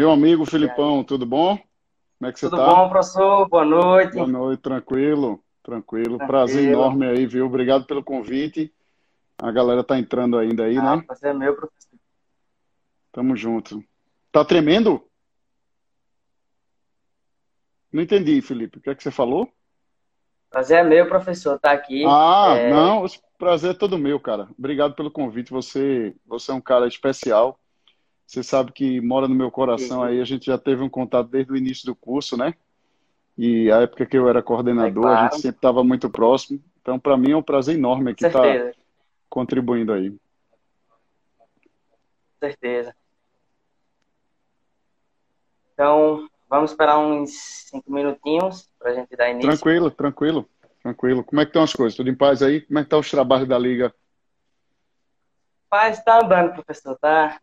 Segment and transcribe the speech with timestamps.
[0.00, 1.58] Meu amigo Filipão, tudo bom?
[1.58, 2.74] Como é que você Tudo tá?
[2.74, 3.46] bom, professor?
[3.50, 4.14] Boa noite.
[4.14, 6.16] Boa noite, tranquilo, tranquilo.
[6.16, 6.26] Tranquilo.
[6.26, 7.44] Prazer enorme aí, viu?
[7.44, 8.72] Obrigado pelo convite.
[9.36, 11.02] A galera tá entrando ainda aí, Ah, né?
[11.06, 11.98] prazer é meu, professor.
[13.12, 13.84] Tamo junto.
[14.32, 15.06] Tá tremendo?
[17.92, 18.78] Não entendi, Felipe.
[18.78, 19.52] O que é que você falou?
[20.48, 22.06] Prazer é meu, professor, estar aqui.
[22.06, 24.48] Ah, É, não, o prazer é todo meu, cara.
[24.58, 25.50] Obrigado pelo convite.
[25.50, 27.59] Você, você é um cara especial.
[28.30, 30.20] Você sabe que mora no meu coração aí.
[30.20, 32.54] A gente já teve um contato desde o início do curso, né?
[33.36, 36.62] E a época que eu era é coordenador, a claro, gente sempre estava muito próximo.
[36.80, 38.76] Então, para mim é um prazer enorme aqui estar certeza,
[39.28, 40.10] contribuindo aí.
[40.12, 40.18] com
[42.38, 42.94] certeza.
[45.74, 49.50] Então, vamos esperar uns cinco minutinhos para a gente dar início.
[49.50, 50.48] Tranquilo, tranquilo,
[50.80, 51.24] tranquilo.
[51.24, 51.96] Como é que estão as coisas?
[51.96, 52.60] Tudo em paz aí?
[52.60, 53.92] Como é que estão os trabalhos da Liga?
[55.68, 57.40] Mas está andando, professor, tá?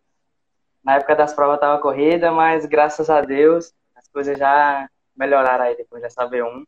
[0.88, 5.76] Na época das provas estava corrida, mas graças a Deus as coisas já melhoraram aí
[5.76, 6.66] depois dessa V1.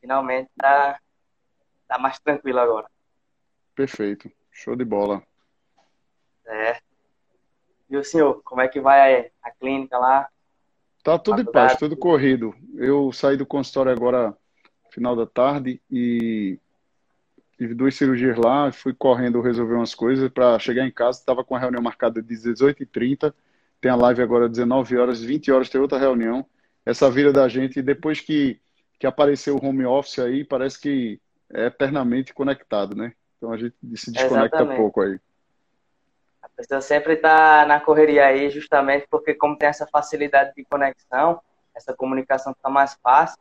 [0.00, 0.98] Finalmente tá,
[1.86, 2.90] tá mais tranquilo agora.
[3.72, 4.28] Perfeito.
[4.50, 5.22] Show de bola.
[6.44, 6.80] É.
[7.88, 10.28] E o senhor, como é que vai a clínica lá,
[11.04, 12.52] Tá tudo em paz, tudo corrido.
[12.74, 14.36] Eu saí do consultório agora,
[14.90, 16.58] final da tarde, e
[17.56, 21.18] tive duas cirurgias lá, fui correndo resolver umas coisas para chegar em casa.
[21.18, 23.32] Estava com a reunião marcada de 18h30,
[23.80, 26.44] tem a live agora às 19 horas, 20 horas tem outra reunião.
[26.84, 28.60] Essa vida da gente, depois que,
[28.98, 31.20] que apareceu o home office aí, parece que
[31.52, 33.12] é eternamente conectado, né?
[33.36, 34.76] Então a gente se desconecta Exatamente.
[34.76, 35.18] pouco aí.
[36.42, 41.40] A pessoa sempre está na correria aí, justamente porque como tem essa facilidade de conexão,
[41.74, 43.38] essa comunicação fica mais fácil,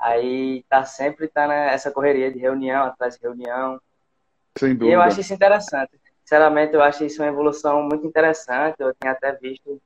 [0.00, 3.80] aí tá sempre tá nessa correria de reunião, atrás de reunião.
[4.56, 5.02] Sem E eu dúvida.
[5.02, 5.92] acho isso interessante.
[6.24, 8.76] Sinceramente, eu acho isso uma evolução muito interessante.
[8.80, 9.80] Eu tinha até visto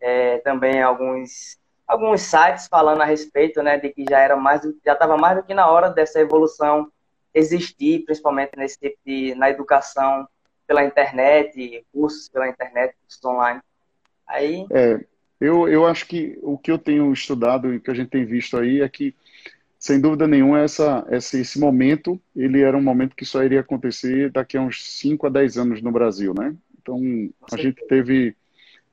[0.00, 4.92] é, também alguns alguns sites falando a respeito, né, de que já era mais já
[4.94, 6.92] estava mais do que na hora dessa evolução
[7.34, 10.28] existir, principalmente nesse tipo de na educação
[10.66, 13.60] pela internet, cursos pela internet, cursos online.
[14.26, 15.04] Aí, É,
[15.40, 18.56] eu, eu acho que o que eu tenho estudado e que a gente tem visto
[18.58, 19.14] aí é que,
[19.78, 24.30] sem dúvida nenhuma, essa, esse, esse momento, ele era um momento que só iria acontecer
[24.30, 26.54] daqui a uns 5 a 10 anos no Brasil, né?
[26.80, 27.00] Então,
[27.52, 28.34] a gente teve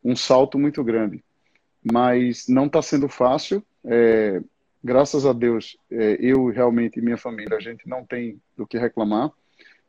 [0.03, 1.23] um salto muito grande,
[1.91, 3.63] mas não está sendo fácil.
[3.83, 4.41] É,
[4.83, 8.77] graças a Deus, é, eu realmente e minha família, a gente não tem do que
[8.77, 9.31] reclamar,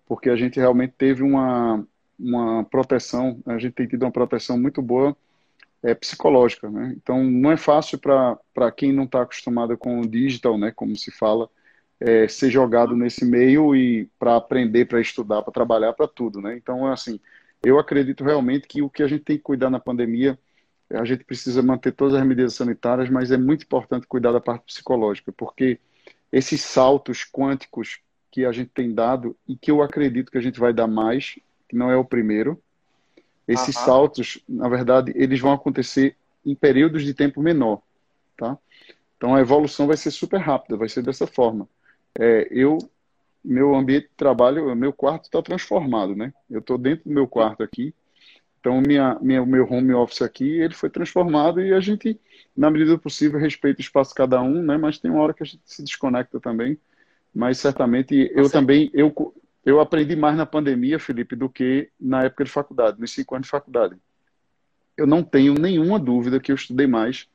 [0.07, 1.87] porque a gente realmente teve uma,
[2.19, 5.15] uma proteção, a gente tem tido uma proteção muito boa
[5.86, 6.94] é, psicológica, né?
[6.97, 10.72] Então não é fácil para quem não está acostumado com o digital, né?
[10.72, 11.48] Como se fala,
[12.00, 16.56] é, ser jogado nesse meio e para aprender, para estudar, para trabalhar, para tudo, né?
[16.56, 17.20] Então assim,
[17.64, 20.36] eu acredito realmente que o que a gente tem que cuidar na pandemia,
[20.91, 24.64] a gente precisa manter todas as medidas sanitárias, mas é muito importante cuidar da parte
[24.66, 25.78] psicológica, porque
[26.32, 30.58] esses saltos quânticos que a gente tem dado e que eu acredito que a gente
[30.58, 32.60] vai dar mais, que não é o primeiro,
[33.47, 33.87] esses Aham.
[33.87, 37.81] saltos, na verdade, eles vão acontecer em períodos de tempo menor,
[38.37, 38.59] tá?
[39.17, 41.69] Então a evolução vai ser super rápida, vai ser dessa forma.
[42.19, 42.79] É, eu,
[43.45, 46.33] meu ambiente de trabalho, meu quarto está transformado, né?
[46.51, 47.95] Eu estou dentro do meu quarto aqui,
[48.61, 52.21] então minha, minha, meu home office aqui, ele foi transformado e a gente,
[52.57, 54.77] na medida do possível, respeita o espaço de cada um, né?
[54.77, 56.77] Mas tem uma hora que a gente se desconecta também.
[57.33, 58.53] Mas certamente eu certeza.
[58.53, 59.13] também, eu,
[59.66, 63.47] eu aprendi mais na pandemia, Felipe, do que na época de faculdade, nos cinco anos
[63.47, 63.97] de faculdade.
[64.97, 67.28] Eu não tenho nenhuma dúvida que eu estudei mais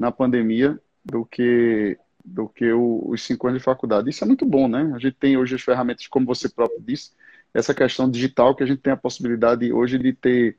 [0.00, 4.08] na pandemia do que do que o- os cinco anos de faculdade.
[4.08, 4.90] Isso é muito bom, né?
[4.94, 7.10] A gente tem hoje as ferramentas, como você próprio disse,
[7.52, 10.56] essa questão digital que a gente tem a possibilidade hoje de ter,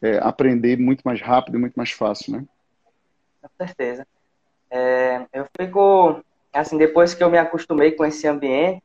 [0.00, 2.46] é, aprender muito mais rápido muito mais fácil, né?
[3.42, 4.06] Com certeza.
[4.70, 6.22] É, eu fico,
[6.52, 8.84] assim, depois que eu me acostumei com esse ambiente,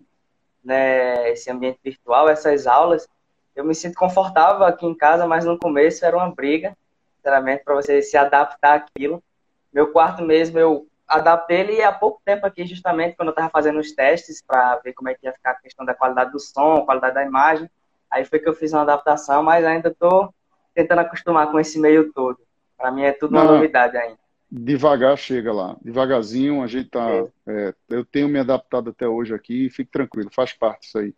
[0.65, 3.07] né, esse ambiente virtual, essas aulas,
[3.55, 6.75] eu me sinto confortável aqui em casa, mas no começo era uma briga,
[7.15, 9.23] sinceramente, para você se adaptar àquilo.
[9.71, 13.79] Meu quarto mesmo, eu adaptei ele há pouco tempo aqui, justamente quando eu estava fazendo
[13.79, 16.85] os testes para ver como é que ia ficar a questão da qualidade do som,
[16.85, 17.69] qualidade da imagem.
[18.09, 20.33] Aí foi que eu fiz uma adaptação, mas ainda estou
[20.73, 22.39] tentando acostumar com esse meio todo.
[22.77, 24.19] Para mim é tudo uma Não, novidade ainda.
[24.55, 25.75] Devagar chega lá.
[25.81, 27.09] Devagarzinho a gente tá.
[27.09, 30.97] É, é, eu tenho me adaptado até hoje aqui e fique tranquilo, faz parte disso
[30.97, 31.13] aí.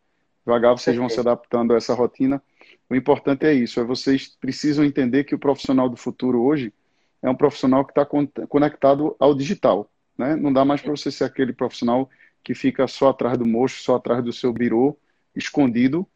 [0.45, 2.42] Devagar vocês vão se adaptando a essa rotina.
[2.89, 6.74] O importante é isso, é vocês precisam entender que o profissional do futuro hoje
[7.22, 8.06] é um profissional que está
[8.48, 10.36] conectado ao digital, né?
[10.36, 12.10] Não dá mais para você ser aquele profissional
[12.44, 14.98] que fica só atrás do mocho, só atrás do seu birô,
[15.36, 16.07] escondido,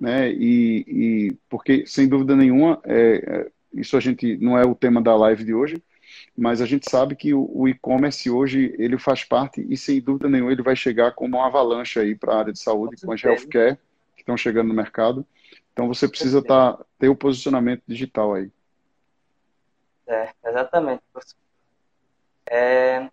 [0.00, 0.30] né?
[0.32, 5.00] E, e porque sem dúvida nenhuma, é, é, isso a gente não é o tema
[5.00, 5.80] da live de hoje,
[6.36, 10.28] mas a gente sabe que o, o e-commerce hoje ele faz parte e sem dúvida
[10.28, 13.22] nenhuma ele vai chegar como uma avalanche aí para a área de saúde com, as
[13.22, 13.76] healthcare
[14.14, 15.26] que estão chegando no mercado.
[15.72, 18.50] Então você precisa tá, ter o posicionamento digital aí.
[20.06, 21.02] É, exatamente.
[22.48, 23.08] É,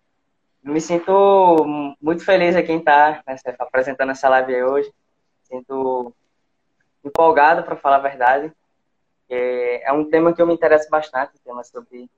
[0.62, 1.64] me sinto
[2.00, 4.92] muito feliz aqui em estar né, apresentando essa live hoje.
[5.42, 6.14] Sinto
[7.04, 8.52] empolgado, para falar a verdade.
[9.28, 12.08] É, é um tema que eu me interesso bastante, tema sobre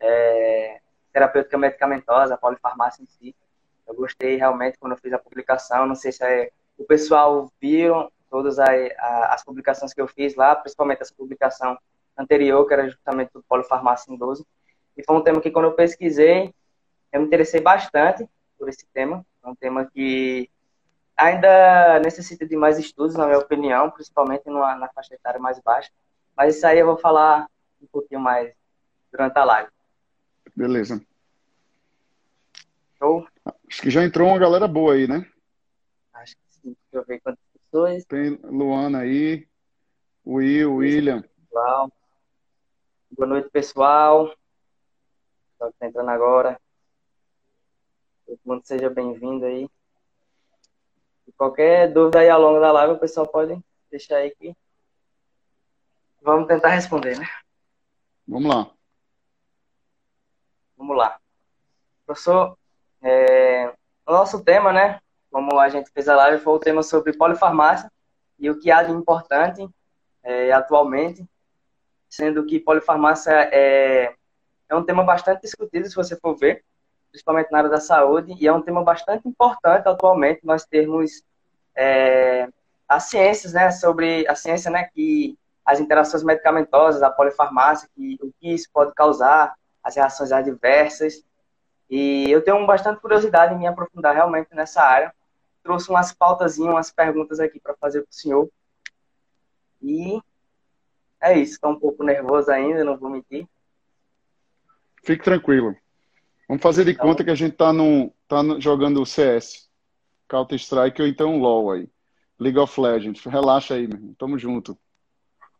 [0.00, 0.80] é,
[1.12, 3.34] terapêutica medicamentosa, a polifarmácia em si.
[3.86, 5.86] Eu gostei realmente quando eu fiz a publicação.
[5.86, 8.68] Não sei se é, o pessoal viram todas as,
[9.30, 11.78] as publicações que eu fiz lá, principalmente essa publicação
[12.16, 14.44] anterior, que era justamente do polifarmácia em 12.
[14.96, 16.52] E foi um tema que, quando eu pesquisei,
[17.12, 18.28] eu me interessei bastante
[18.58, 19.24] por esse tema.
[19.42, 20.50] É um tema que
[21.16, 25.90] ainda necessita de mais estudos, na minha opinião, principalmente na faixa etária mais baixa.
[26.36, 27.46] Mas isso aí eu vou falar
[27.80, 28.52] um pouquinho mais
[29.10, 29.70] durante a live.
[30.54, 31.04] Beleza.
[32.98, 33.26] Show?
[33.68, 35.30] Acho que já entrou uma galera boa aí, né?
[36.12, 36.76] Acho que sim.
[36.92, 38.04] Deixa eu ver quantas pessoas.
[38.04, 39.46] Tem Luana aí,
[40.26, 41.22] Will, William.
[41.22, 41.92] Pessoal.
[43.10, 44.34] Boa noite, pessoal.
[45.52, 46.60] Estou entrando agora.
[48.26, 49.68] Todo mundo seja bem-vindo aí.
[51.26, 53.58] E qualquer dúvida aí ao longo da live, o pessoal pode
[53.90, 54.54] deixar aí que
[56.22, 57.26] vamos tentar responder, né?
[58.26, 58.75] Vamos lá.
[60.76, 61.18] Vamos lá.
[62.04, 62.56] Professor,
[63.02, 63.72] é,
[64.06, 65.00] o nosso tema, né,
[65.30, 67.90] como a gente fez a live, foi o tema sobre polifarmácia
[68.38, 69.68] e o que há de importante
[70.22, 71.26] é, atualmente,
[72.08, 74.14] sendo que polifarmácia é,
[74.68, 76.64] é um tema bastante discutido, se você for ver,
[77.10, 81.22] principalmente na área da saúde, e é um tema bastante importante atualmente nós termos
[81.74, 82.48] é,
[82.88, 88.32] as ciências, né, sobre a ciência, né, que as interações medicamentosas, a polifarmácia, que, o
[88.38, 89.54] que isso pode causar,
[89.86, 91.24] as reações adversas.
[91.88, 95.14] E eu tenho bastante curiosidade em me aprofundar realmente nessa área.
[95.62, 98.50] Trouxe umas pautas, umas perguntas aqui para fazer para o senhor.
[99.80, 100.20] E
[101.20, 103.46] é isso, estou um pouco nervoso ainda, não vou mentir.
[105.04, 105.76] Fique tranquilo.
[106.48, 107.72] Vamos fazer de então, conta que a gente está
[108.26, 109.68] tá jogando o CS,
[110.28, 111.88] Counter-Strike ou então LoL aí.
[112.38, 113.24] League of Legends.
[113.24, 114.14] Relaxa aí, meu irmão.
[114.18, 114.76] Tamo junto.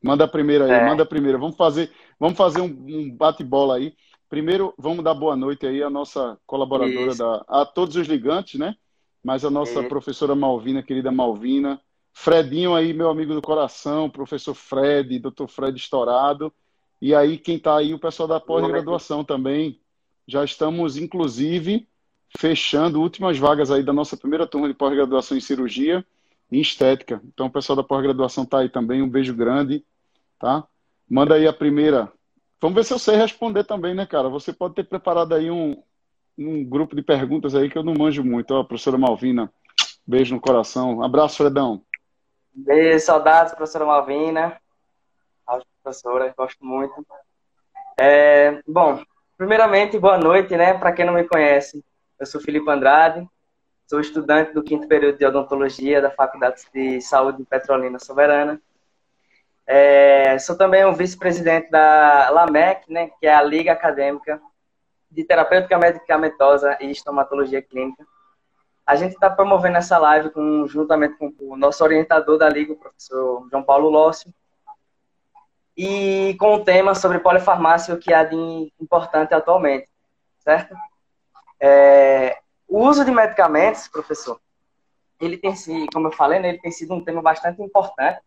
[0.03, 0.85] Manda a primeira aí, é.
[0.85, 1.39] manda a primeira.
[1.39, 3.95] Vamos fazer, vamos fazer um, um bate-bola aí.
[4.29, 8.75] Primeiro, vamos dar boa noite aí à nossa colaboradora, da, a todos os ligantes, né?
[9.23, 9.89] Mas a nossa Isso.
[9.89, 11.81] professora Malvina, querida Malvina.
[12.13, 16.53] Fredinho aí, meu amigo do coração, professor Fred, doutor Fred Estourado.
[17.01, 19.79] E aí, quem está aí, o pessoal da pós-graduação também.
[20.27, 21.87] Já estamos, inclusive,
[22.37, 26.05] fechando últimas vagas aí da nossa primeira turma de pós-graduação em cirurgia
[26.51, 27.21] e estética.
[27.25, 29.03] Então, o pessoal da pós-graduação está aí também.
[29.03, 29.85] Um beijo grande,
[30.39, 30.67] tá?
[31.09, 32.11] Manda aí a primeira
[32.61, 34.29] Vamos ver se eu sei responder também, né, cara?
[34.29, 35.83] Você pode ter preparado aí um,
[36.39, 38.53] um grupo de perguntas aí que eu não manjo muito.
[38.53, 39.53] Ó, professora Malvina,
[40.07, 41.03] beijo no coração.
[41.03, 41.83] Abraço, Fredão.
[42.55, 44.59] Beijo, saudades, professora Malvina.
[45.47, 47.07] A professora, gosto muito.
[47.99, 49.03] É, bom,
[49.37, 50.75] primeiramente, boa noite, né?
[50.75, 51.85] Para quem não me conhece,
[52.19, 53.27] eu sou Felipe Andrade,
[53.87, 58.61] sou estudante do quinto período de odontologia da Faculdade de Saúde de Petrolina Soberana.
[59.67, 64.41] É, sou também o vice-presidente da LAMEC, né, que é a Liga Acadêmica
[65.11, 68.07] de Terapêutica Medicamentosa e Estomatologia Clínica.
[68.87, 72.77] A gente está promovendo essa live com, juntamente com o nosso orientador da Liga, o
[72.77, 74.33] professor João Paulo Lócio,
[75.77, 79.89] e com o tema sobre polifarmácia, o que há de importante atualmente,
[80.39, 80.75] certo?
[81.59, 84.41] É, o uso de medicamentos, professor,
[85.21, 88.21] ele tem sido, como eu falei, né, ele tem sido um tema bastante importante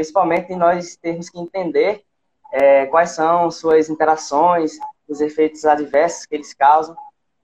[0.00, 2.02] principalmente nós temos que entender
[2.50, 6.96] é, quais são suas interações, os efeitos adversos que eles causam,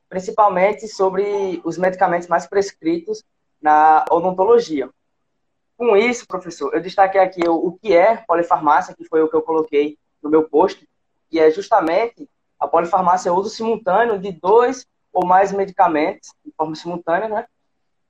[0.08, 3.22] principalmente sobre os medicamentos mais prescritos
[3.60, 4.88] na odontologia.
[5.76, 9.36] Com isso, professor, eu destaquei aqui o, o que é polifarmácia, que foi o que
[9.36, 10.88] eu coloquei no meu post,
[11.28, 12.26] que é justamente
[12.58, 17.46] a polifarmácia é o uso simultâneo de dois ou mais medicamentos de forma simultânea, né?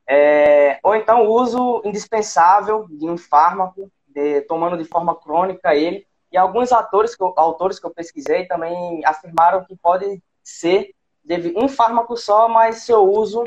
[0.06, 6.06] É, ou então o uso indispensável de um fármaco de, tomando de forma crônica ele.
[6.32, 11.52] E alguns atores que eu, autores que eu pesquisei também afirmaram que pode ser de
[11.56, 13.44] um fármaco só, mas seu uso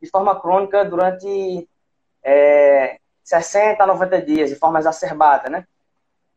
[0.00, 1.68] de forma crônica durante
[2.22, 5.66] é, 60 a 90 dias, de forma exacerbada, né?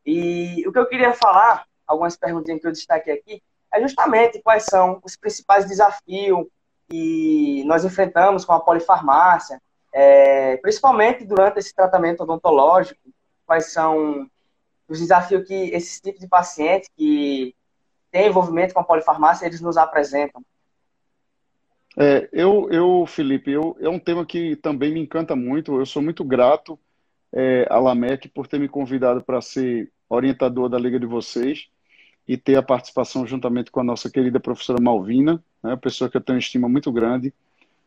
[0.04, 4.64] E o que eu queria falar, algumas perguntinhas que eu destaquei aqui, é justamente quais
[4.64, 6.46] são os principais desafios
[6.88, 9.60] que nós enfrentamos com a polifarmácia,
[9.92, 13.00] é, principalmente durante esse tratamento odontológico,
[13.46, 14.28] quais são
[14.88, 17.54] dos desafios que esses tipos de pacientes que
[18.10, 20.44] têm envolvimento com a polifarmácia, eles nos apresentam.
[21.98, 25.78] É, eu, eu, Felipe, eu, é um tema que também me encanta muito.
[25.78, 26.78] Eu sou muito grato
[27.32, 31.68] é, à LAMEC por ter me convidado para ser orientador da Liga de vocês
[32.28, 36.20] e ter a participação juntamente com a nossa querida professora Malvina, né, pessoa que eu
[36.20, 37.32] tenho estima muito grande.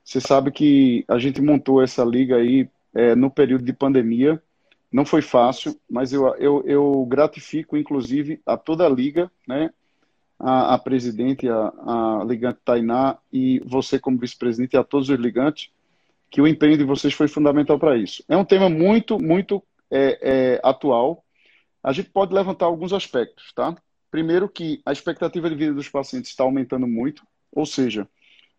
[0.04, 4.42] Você sabe que a gente montou essa liga aí é, no período de pandemia.
[4.92, 9.70] Não foi fácil, mas eu, eu, eu gratifico, inclusive, a toda a liga, né?
[10.40, 15.20] A, a presidente, a, a ligante Tainá e você como vice-presidente e a todos os
[15.20, 15.70] ligantes,
[16.30, 18.24] que o empenho de vocês foi fundamental para isso.
[18.28, 21.24] É um tema muito, muito é, é, atual.
[21.84, 23.76] A gente pode levantar alguns aspectos, tá?
[24.10, 28.08] Primeiro que a expectativa de vida dos pacientes está aumentando muito, ou seja,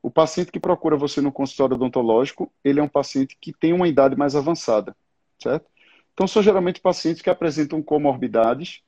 [0.03, 3.89] o paciente que procura você no consultório odontológico, ele é um paciente que tem uma
[3.89, 4.97] idade mais avançada,
[5.39, 5.70] certo?
[6.21, 8.83] Então, são geralmente pacientes que apresentam comorbidades,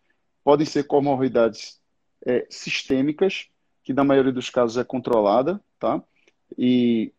[0.44, 1.80] podem ser comorbidades
[2.26, 3.48] é, sistêmicas,
[3.82, 6.02] que na maioria dos casos é controlada, tá?
[6.58, 7.10] E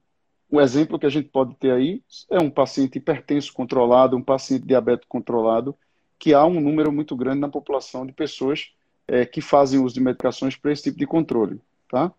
[0.51, 4.67] o exemplo que a gente pode ter aí é um paciente hipertenso controlado, um paciente
[4.67, 5.75] diabético controlado,
[6.19, 8.71] que há um número muito grande na população de pessoas
[9.07, 11.59] é, que fazem uso de medicações para esse tipo de controle.
[11.89, 12.13] Tá?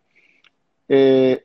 [0.88, 1.44] É,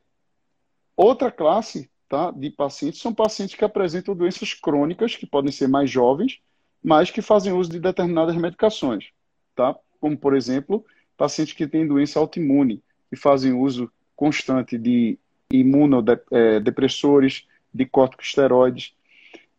[0.97, 5.89] outra classe tá, de pacientes são pacientes que apresentam doenças crônicas, que podem ser mais
[5.89, 6.41] jovens,
[6.83, 9.09] mas que fazem uso de determinadas medicações.
[9.55, 9.77] Tá?
[10.01, 10.83] Como, por exemplo,
[11.15, 15.19] pacientes que têm doença autoimune, que fazem uso constante de
[15.51, 18.95] imunodepressores, é, de corticosteroides.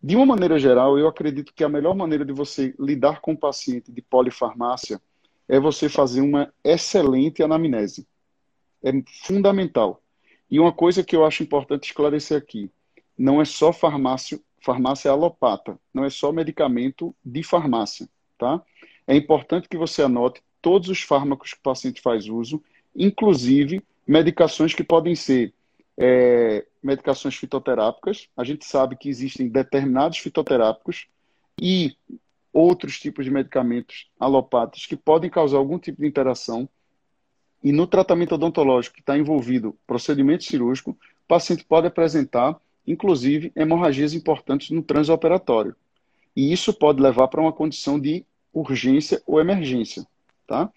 [0.02, 3.38] De uma maneira geral, eu acredito que a melhor maneira de você lidar com o
[3.38, 5.00] paciente de polifarmácia
[5.48, 8.06] é você fazer uma excelente anamnese.
[8.82, 8.90] É
[9.22, 10.02] fundamental.
[10.50, 12.70] E uma coisa que eu acho importante esclarecer aqui:
[13.16, 18.62] não é só farmácia, farmácia alopata, não é só medicamento de farmácia, tá?
[19.06, 22.62] É importante que você anote todos os fármacos que o paciente faz uso,
[22.94, 25.54] inclusive medicações que podem ser
[25.96, 28.28] é, medicações fitoterápicas.
[28.36, 31.06] A gente sabe que existem determinados fitoterápicos
[31.60, 31.96] e
[32.52, 36.68] outros tipos de medicamentos alopáticos que podem causar algum tipo de interação.
[37.62, 44.14] E no tratamento odontológico que está envolvido procedimento cirúrgico, o paciente pode apresentar, inclusive, hemorragias
[44.14, 45.76] importantes no transoperatório.
[46.34, 50.06] E isso pode levar para uma condição de urgência ou emergência.
[50.46, 50.70] Tá?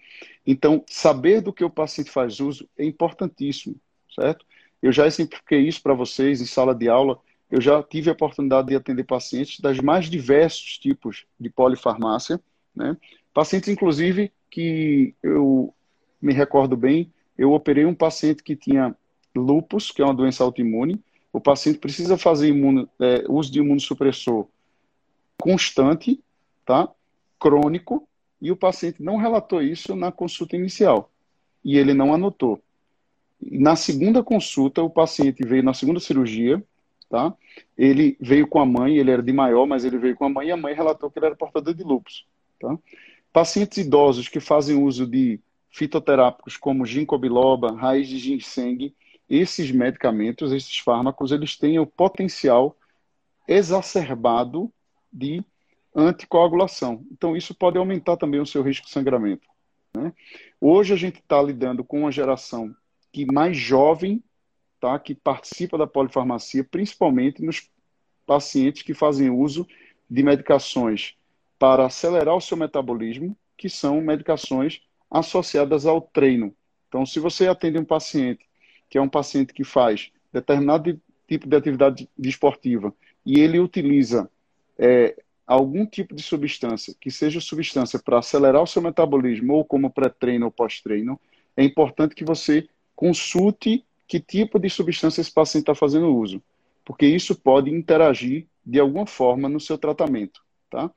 [0.46, 3.76] Então, saber do que o paciente faz uso é importantíssimo,
[4.14, 4.46] certo?
[4.82, 7.20] Eu já exemplifiquei isso para vocês em sala de aula
[7.54, 12.42] eu já tive a oportunidade de atender pacientes das mais diversos tipos de polifarmácia,
[12.76, 12.98] né?
[13.32, 15.72] Pacientes, inclusive, que eu
[16.24, 18.96] me recordo bem, eu operei um paciente que tinha
[19.36, 21.04] lupus, que é uma doença autoimune.
[21.34, 24.48] O paciente precisa fazer imuno, é, uso de imunossupressor
[25.38, 26.24] constante,
[26.66, 26.90] tá?
[27.38, 28.08] crônico,
[28.42, 31.12] e o paciente não relatou isso na consulta inicial.
[31.64, 32.62] E ele não anotou.
[33.42, 36.64] Na segunda consulta, o paciente veio na segunda cirurgia,
[37.10, 37.34] tá?
[37.78, 40.48] Ele veio com a mãe, ele era de maior, mas ele veio com a mãe
[40.48, 42.26] e a mãe relatou que ele era portador de lúpus,
[42.60, 42.80] tá?
[43.34, 45.40] Pacientes idosos que fazem uso de
[45.74, 48.96] fitoterápicos como ginkgo biloba, raiz de ginseng,
[49.28, 52.78] esses medicamentos, esses fármacos, eles têm o potencial
[53.48, 54.72] exacerbado
[55.12, 55.44] de
[55.96, 57.04] anticoagulação.
[57.12, 59.48] Então, isso pode aumentar também o seu risco de sangramento.
[59.96, 60.14] Né?
[60.62, 62.74] Hoje a gente está lidando com uma geração
[63.12, 64.24] que mais jovem
[64.80, 67.68] tá, que participa da polifarmacia, principalmente nos
[68.28, 69.68] pacientes que fazem uso
[70.08, 71.16] de medicações
[71.58, 74.82] para acelerar o seu metabolismo, que são medicações
[75.14, 76.56] associadas ao treino.
[76.90, 78.46] Então, se você atende um paciente
[78.90, 82.94] que é um paciente que faz determinado tipo de atividade esportiva
[83.26, 84.30] e ele utiliza
[84.78, 85.16] é,
[85.46, 90.46] algum tipo de substância, que seja substância para acelerar o seu metabolismo ou como pré-treino
[90.46, 91.20] ou pós-treino,
[91.56, 96.42] é importante que você consulte que tipo de substância esse paciente está fazendo uso,
[96.84, 100.92] porque isso pode interagir de alguma forma no seu tratamento, tá?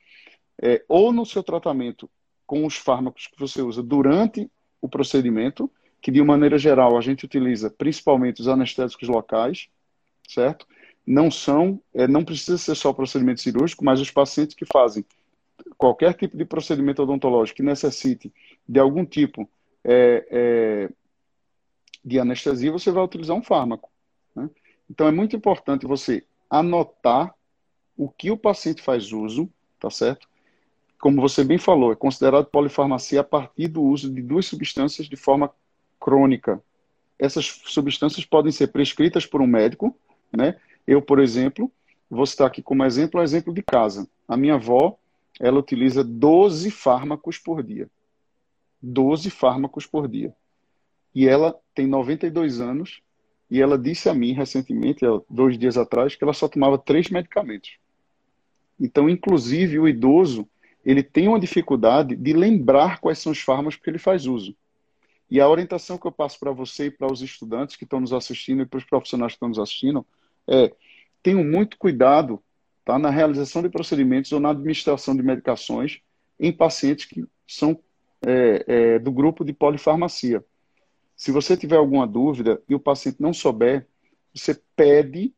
[0.61, 2.08] É, ou no seu tratamento
[2.46, 4.50] com os fármacos que você usa durante
[4.80, 9.68] o procedimento, que de maneira geral a gente utiliza principalmente os anestésicos locais,
[10.28, 10.66] certo?
[11.06, 15.04] Não são, é, não precisa ser só procedimento cirúrgico, mas os pacientes que fazem
[15.76, 18.32] qualquer tipo de procedimento odontológico que necessite
[18.68, 19.48] de algum tipo
[19.84, 20.88] é, é,
[22.04, 23.90] de anestesia, você vai utilizar um fármaco.
[24.34, 24.48] Né?
[24.88, 27.34] Então, é muito importante você anotar
[27.96, 29.50] o que o paciente faz uso,
[29.80, 30.28] tá certo?
[31.06, 35.14] Como você bem falou, é considerado polifarmacia a partir do uso de duas substâncias de
[35.14, 35.52] forma
[36.00, 36.60] crônica.
[37.16, 39.96] Essas substâncias podem ser prescritas por um médico,
[40.36, 40.58] né?
[40.84, 41.70] Eu, por exemplo,
[42.10, 44.08] vou citar aqui como exemplo o exemplo de casa.
[44.26, 44.98] A minha avó,
[45.38, 47.88] ela utiliza 12 fármacos por dia.
[48.82, 50.34] 12 fármacos por dia.
[51.14, 53.00] E ela tem 92 anos
[53.48, 57.78] e ela disse a mim recentemente, dois dias atrás, que ela só tomava três medicamentos.
[58.78, 60.48] Então, inclusive, o idoso
[60.87, 64.57] ele tem uma dificuldade de lembrar quais são os fármacos que ele faz uso.
[65.28, 68.12] E a orientação que eu passo para você e para os estudantes que estão nos
[68.12, 70.07] assistindo e para os profissionais que estão nos assistindo
[70.47, 70.73] é
[71.21, 72.40] tenham muito cuidado
[72.85, 76.00] tá, na realização de procedimentos ou na administração de medicações
[76.38, 77.76] em pacientes que são
[78.25, 80.45] é, é, do grupo de polifarmacia.
[81.16, 83.88] Se você tiver alguma dúvida e o paciente não souber,
[84.33, 85.35] você pede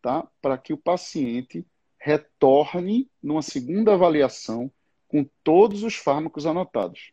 [0.00, 1.66] tá, para que o paciente
[1.98, 4.70] retorne numa segunda avaliação
[5.16, 7.10] com todos os fármacos anotados.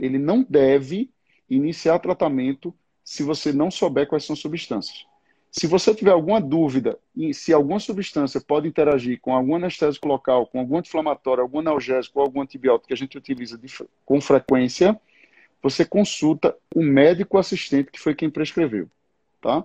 [0.00, 1.08] Ele não deve
[1.48, 2.74] iniciar tratamento
[3.04, 5.06] se você não souber quais são as substâncias.
[5.48, 10.48] Se você tiver alguma dúvida em se alguma substância pode interagir com algum anestésico local,
[10.48, 13.68] com algum anti-inflamatório, algum analgésico ou algum antibiótico que a gente utiliza de,
[14.04, 15.00] com frequência,
[15.62, 18.88] você consulta o médico assistente que foi quem prescreveu,
[19.40, 19.64] tá?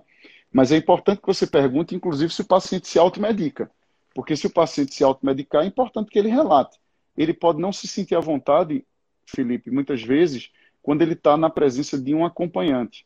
[0.52, 3.68] Mas é importante que você pergunte, inclusive, se o paciente se automedica.
[4.14, 6.78] Porque se o paciente se automedicar, é importante que ele relate.
[7.18, 8.86] Ele pode não se sentir à vontade,
[9.26, 13.04] Felipe, muitas vezes, quando ele está na presença de um acompanhante.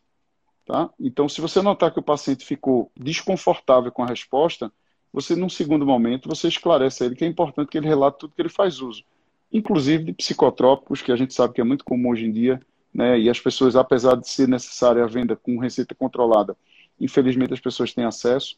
[0.66, 0.90] Tá?
[1.00, 4.71] Então, se você notar que o paciente ficou desconfortável com a resposta,
[5.11, 8.35] você, num segundo momento, você esclarece a ele que é importante que ele relate tudo
[8.35, 9.02] que ele faz uso,
[9.50, 12.61] inclusive de psicotrópicos, que a gente sabe que é muito comum hoje em dia,
[12.92, 13.19] né?
[13.19, 16.54] e as pessoas, apesar de ser necessária a venda com receita controlada,
[17.00, 18.57] infelizmente as pessoas têm acesso.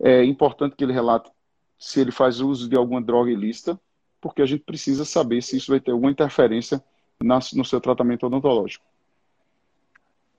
[0.00, 1.30] É importante que ele relate
[1.78, 3.78] se ele faz uso de alguma droga ilícita,
[4.26, 6.82] porque a gente precisa saber se isso vai ter alguma interferência
[7.20, 8.84] no seu tratamento odontológico.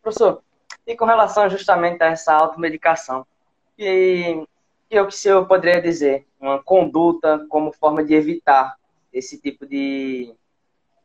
[0.02, 0.41] Professor,
[0.86, 3.26] e com relação justamente a essa automedicação,
[3.78, 4.45] e,
[4.89, 6.26] e o que eu poderia dizer?
[6.39, 8.78] Uma conduta como forma de evitar
[9.12, 10.34] esse tipo de,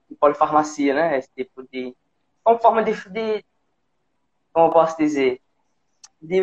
[0.08, 1.18] de polifarmacia, né?
[1.18, 1.94] Esse tipo de.
[2.44, 3.44] Como forma de, de
[4.52, 5.40] como eu posso dizer?
[6.20, 6.40] De,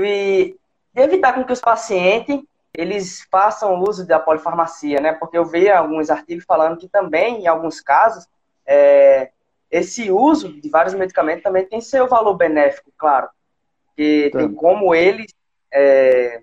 [0.93, 2.41] de evitar com que os pacientes
[2.73, 5.13] eles façam uso da polifarmacia, né?
[5.13, 8.27] Porque eu vi alguns artigos falando que também, em alguns casos,
[8.65, 9.31] é,
[9.71, 13.29] esse uso de vários medicamentos também tem seu valor benéfico, claro.
[13.95, 15.33] Que tem como eles
[15.71, 16.41] é,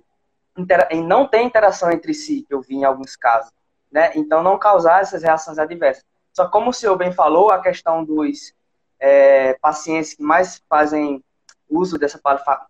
[1.04, 3.52] não tem interação entre si, que eu vi em alguns casos.
[3.90, 4.10] Né?
[4.14, 6.04] Então, não causar essas reações adversas.
[6.32, 8.52] Só como o senhor bem falou, a questão dos
[8.98, 11.22] é, pacientes que mais fazem
[11.68, 12.20] uso dessa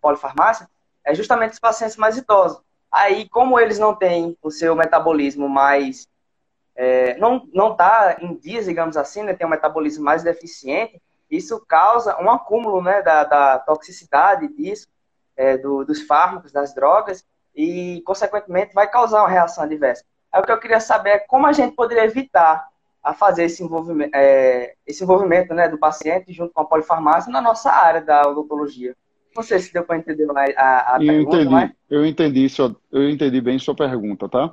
[0.01, 0.69] polifarmácia
[1.03, 2.61] é justamente os pacientes mais idosos.
[2.91, 6.07] Aí, como eles não têm o seu metabolismo mais
[6.77, 11.59] é, não não está em dias, digamos assim, né, tem um metabolismo mais deficiente, isso
[11.67, 14.87] causa um acúmulo né, da, da toxicidade disso,
[15.35, 20.05] é, do, dos fármacos, das drogas, e, consequentemente, vai causar uma reação adversa.
[20.31, 22.67] Aí o que eu queria saber é como a gente poderia evitar
[23.03, 27.41] a fazer esse envolvimento, é, esse envolvimento né, do paciente junto com a polifarmácia na
[27.41, 28.95] nossa área da odontologia.
[29.37, 31.71] Não sei se deu para entender a, a eu pergunta, entendi, mas...
[31.87, 32.47] eu entendi,
[32.91, 34.51] eu entendi bem sua pergunta, tá?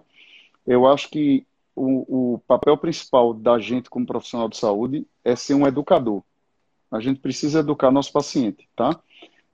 [0.67, 5.55] Eu acho que o, o papel principal da gente como profissional de saúde é ser
[5.55, 6.23] um educador.
[6.91, 9.01] A gente precisa educar nosso paciente, tá?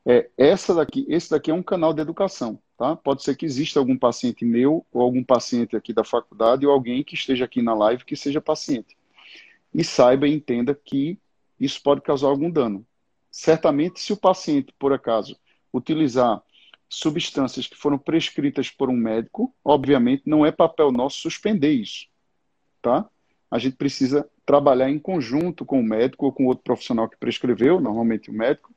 [0.04, 2.96] É, essa daqui, esse daqui é um canal de educação, tá?
[2.96, 7.04] Pode ser que exista algum paciente meu ou algum paciente aqui da faculdade ou alguém
[7.04, 8.98] que esteja aqui na live que seja paciente.
[9.72, 11.20] E saiba e entenda que
[11.60, 12.84] isso pode causar algum dano.
[13.30, 15.36] Certamente, se o paciente, por acaso,
[15.72, 16.42] utilizar
[16.88, 22.10] substâncias que foram prescritas por um médico, obviamente não é papel nosso suspender isso
[22.80, 23.08] tá?
[23.50, 27.80] A gente precisa trabalhar em conjunto com o médico ou com outro profissional que prescreveu,
[27.80, 28.72] normalmente o médico,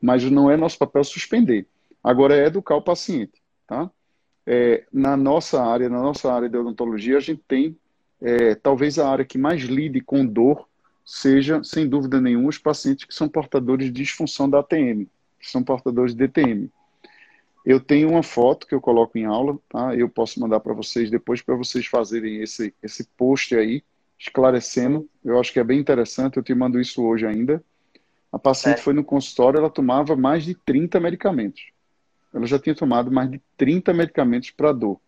[0.00, 1.66] mas não é nosso papel suspender.
[2.02, 3.90] Agora é educar o paciente, tá?
[4.44, 7.76] É, na nossa área, na nossa área de odontologia, a gente tem
[8.20, 10.68] é, talvez a área que mais lide com dor
[11.04, 15.06] seja, sem dúvida nenhuma, os pacientes que são portadores de disfunção da ATM,
[15.38, 16.70] que são portadores de DTM.
[17.64, 19.94] Eu tenho uma foto que eu coloco em aula, tá?
[19.94, 23.84] Eu posso mandar para vocês depois para vocês fazerem esse, esse post aí,
[24.18, 25.08] esclarecendo.
[25.24, 27.62] Eu acho que é bem interessante, eu te mando isso hoje ainda.
[28.32, 28.82] A paciente é.
[28.82, 31.70] foi no consultório, ela tomava mais de 30 medicamentos.
[32.32, 34.98] Ela já tinha tomado mais de 30 medicamentos para dor.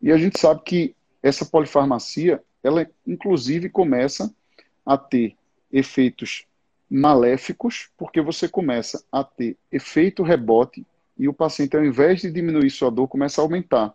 [0.00, 4.34] E a gente sabe que essa polifarmacia, ela inclusive começa
[4.84, 5.36] a ter
[5.72, 6.44] efeitos
[6.90, 10.86] maléficos, porque você começa a ter efeito rebote
[11.18, 13.94] e o paciente, ao invés de diminuir sua dor, começa a aumentar.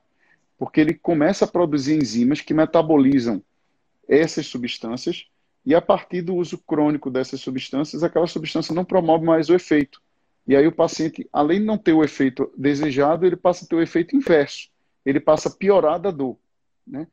[0.58, 3.44] Porque ele começa a produzir enzimas que metabolizam
[4.08, 5.28] essas substâncias
[5.66, 10.02] e a partir do uso crônico dessas substâncias, aquela substância não promove mais o efeito.
[10.48, 13.76] E aí o paciente, além de não ter o efeito desejado, ele passa a ter
[13.76, 14.70] o efeito inverso.
[15.06, 16.38] Ele passa a piorar da dor.
[16.86, 17.06] Né?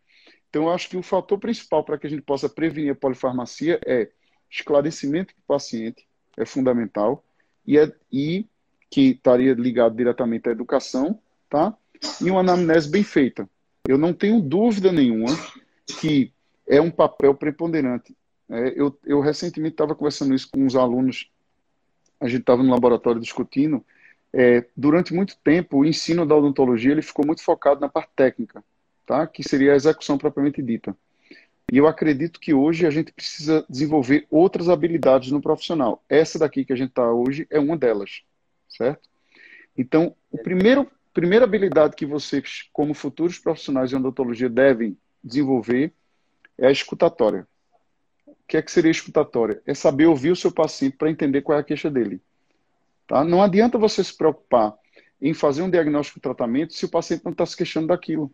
[0.55, 3.81] Então, eu acho que o fator principal para que a gente possa prevenir a polifarmacia
[3.85, 4.09] é
[4.49, 7.25] esclarecimento do paciente, é fundamental,
[7.67, 8.47] e, é, e
[8.89, 11.19] que estaria ligado diretamente à educação,
[11.51, 11.77] tá?
[12.21, 13.51] E uma anamnese bem feita.
[13.85, 15.37] Eu não tenho dúvida nenhuma
[15.99, 16.33] que
[16.69, 18.17] é um papel preponderante.
[18.49, 21.33] É, eu, eu recentemente estava conversando isso com uns alunos,
[22.21, 23.85] a gente estava no laboratório discutindo.
[24.33, 28.63] É, durante muito tempo, o ensino da odontologia ele ficou muito focado na parte técnica,
[29.07, 29.27] tá?
[29.27, 30.97] que seria a execução propriamente dita.
[31.73, 36.05] E eu acredito que hoje a gente precisa desenvolver outras habilidades no profissional.
[36.09, 38.23] Essa daqui que a gente está hoje é uma delas,
[38.69, 39.09] certo?
[39.77, 45.93] Então, a primeira habilidade que vocês, como futuros profissionais de odontologia, devem desenvolver
[46.59, 47.47] é a escutatória.
[48.27, 49.61] O que é que seria escutatória?
[49.67, 52.21] É saber ouvir o seu paciente para entender qual é a queixa dele.
[53.07, 53.25] Tá?
[53.25, 54.75] Não adianta você se preocupar
[55.21, 58.31] em fazer um diagnóstico e tratamento se o paciente não está se queixando daquilo.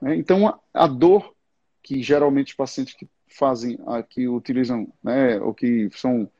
[0.00, 0.16] Né?
[0.16, 1.34] Então, a, a dor
[1.82, 6.30] que geralmente os pacientes que fazem, que utilizam, né, ou que são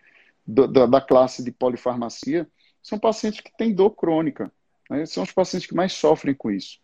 [0.47, 2.49] do, da, da, classe de polifarmacia,
[2.83, 4.53] são pacientes que têm dor crônica.
[4.89, 5.07] Né?
[5.07, 6.79] São os pacientes que mais sofrem com isso.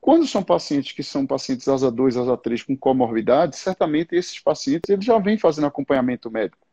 [0.00, 4.88] Quando são pacientes que são pacientes ASA 2, ASA 3 com comorbidade, certamente esses pacientes
[4.90, 6.66] eles já vêm fazendo acompanhamento médico.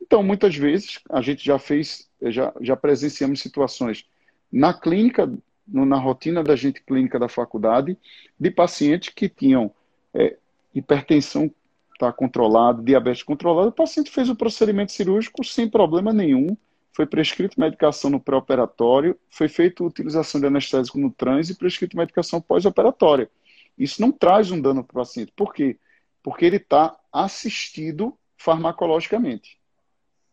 [0.00, 4.06] Então, muitas vezes, a gente já fez, já, já presenciamos situações
[4.50, 5.32] na clínica,
[5.68, 7.96] no, na rotina da gente clínica da faculdade,
[8.38, 9.70] de pacientes que tinham
[10.14, 10.36] é,
[10.74, 11.50] hipertensão
[11.98, 16.56] tá controlada, diabetes controlado, o paciente fez o procedimento cirúrgico sem problema nenhum,
[16.92, 22.40] foi prescrito medicação no pré-operatório, foi feita utilização de anestésico no trans e prescrito medicação
[22.40, 23.28] pós-operatória.
[23.76, 25.32] Isso não traz um dano para o paciente.
[25.34, 25.76] Por quê?
[26.22, 29.58] Porque ele está assistido farmacologicamente.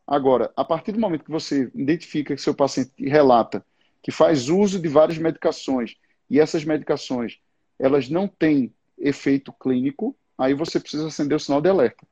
[0.08, 3.66] Agora, a partir do momento que você identifica que seu paciente relata
[4.06, 5.96] que faz uso de várias medicações
[6.30, 7.40] e essas medicações
[7.80, 12.06] elas não têm efeito clínico, aí você precisa acender o sinal de alerta.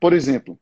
[0.00, 0.58] Por exemplo,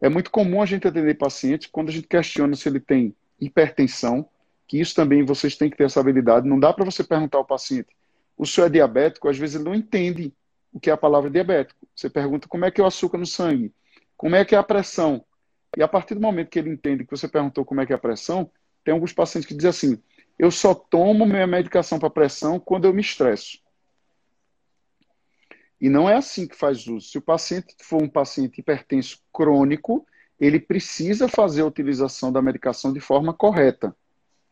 [0.00, 4.26] é muito comum a gente atender pacientes quando a gente questiona se ele tem hipertensão,
[4.66, 6.48] que isso também vocês têm que ter essa habilidade.
[6.48, 7.94] Não dá para você perguntar ao paciente,
[8.38, 9.28] o senhor é diabético?
[9.28, 10.32] Às vezes ele não entende
[10.72, 11.86] o que é a palavra diabético.
[11.94, 13.70] Você pergunta como é que é o açúcar no sangue,
[14.16, 15.22] como é que é a pressão.
[15.76, 17.96] E a partir do momento que ele entende que você perguntou como é que é
[17.96, 18.50] a pressão,
[18.86, 20.02] tem alguns pacientes que dizem assim,
[20.38, 23.58] eu só tomo minha medicação para pressão quando eu me estresso.
[25.80, 27.08] E não é assim que faz uso.
[27.08, 30.06] Se o paciente for um paciente hipertenso crônico,
[30.38, 33.94] ele precisa fazer a utilização da medicação de forma correta,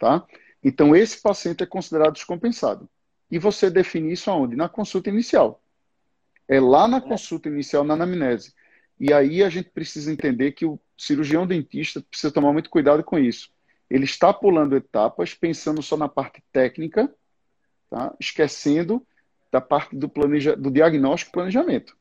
[0.00, 0.26] tá?
[0.64, 2.90] Então esse paciente é considerado descompensado.
[3.30, 4.56] E você define isso aonde?
[4.56, 5.62] Na consulta inicial.
[6.48, 8.52] É lá na consulta inicial, na anamnese.
[8.98, 13.16] E aí a gente precisa entender que o cirurgião dentista precisa tomar muito cuidado com
[13.16, 13.53] isso.
[13.94, 17.08] Ele está pulando etapas, pensando só na parte técnica,
[17.88, 18.12] tá?
[18.18, 19.06] esquecendo
[19.52, 21.96] da parte do, planeja, do diagnóstico e planejamento,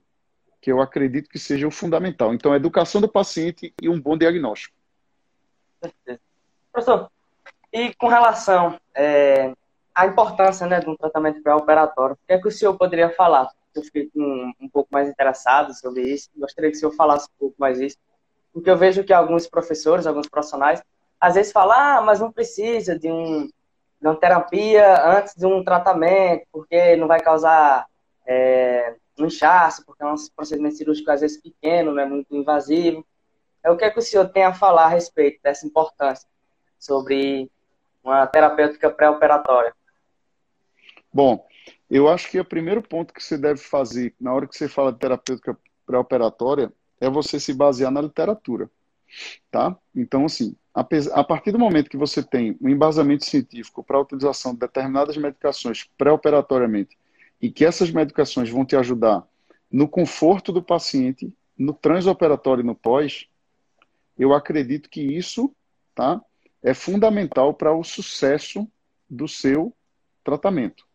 [0.60, 2.34] que eu acredito que seja o fundamental.
[2.34, 4.76] Então, a educação do paciente e um bom diagnóstico.
[6.72, 7.12] Professor,
[7.72, 9.54] e com relação é,
[9.94, 13.52] à importância né, de um tratamento pré-operatório, o que é que o senhor poderia falar?
[13.76, 17.40] Eu fiquei um, um pouco mais interessado sobre isso, gostaria que o senhor falasse um
[17.40, 17.98] pouco mais isso,
[18.52, 20.82] porque eu vejo que alguns professores, alguns profissionais,
[21.24, 23.48] às vezes falam, ah, mas não precisa de um
[24.02, 27.88] de uma terapia antes de um tratamento, porque não vai causar
[28.28, 33.06] é, um inchaço, porque é um procedimento cirúrgico às vezes pequeno, não é muito invasivo.
[33.64, 36.28] É o que, é que o senhor tem a falar a respeito dessa importância
[36.78, 37.50] sobre
[38.04, 39.74] uma terapêutica pré-operatória?
[41.14, 41.48] Bom,
[41.90, 44.92] eu acho que o primeiro ponto que você deve fazer na hora que você fala
[44.92, 48.70] de terapêutica pré-operatória é você se basear na literatura,
[49.52, 49.78] tá?
[49.96, 54.54] Então, assim, a partir do momento que você tem um embasamento científico para a utilização
[54.54, 56.98] de determinadas medicações pré-operatoriamente
[57.42, 59.28] e que essas medicações vão te ajudar
[59.72, 63.28] no conforto do paciente, no transoperatório e no pós,
[64.18, 65.54] eu acredito que isso
[65.96, 66.22] tá,
[66.62, 68.68] é fundamental para o sucesso
[69.10, 69.74] do seu
[70.24, 70.88] tratamento.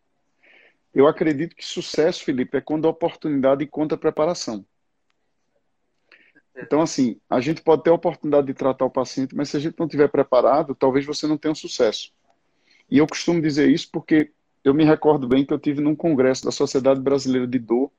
[0.94, 4.64] Eu acredito que sucesso, Felipe, é quando a oportunidade encontra a preparação.
[6.60, 9.60] Então, assim, a gente pode ter a oportunidade de tratar o paciente, mas se a
[9.60, 12.12] gente não estiver preparado, talvez você não tenha um sucesso.
[12.90, 14.32] E eu costumo dizer isso porque
[14.64, 17.90] eu me recordo bem que eu tive num congresso da Sociedade Brasileira de Dor,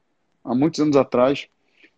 [0.43, 1.47] há muitos anos atrás,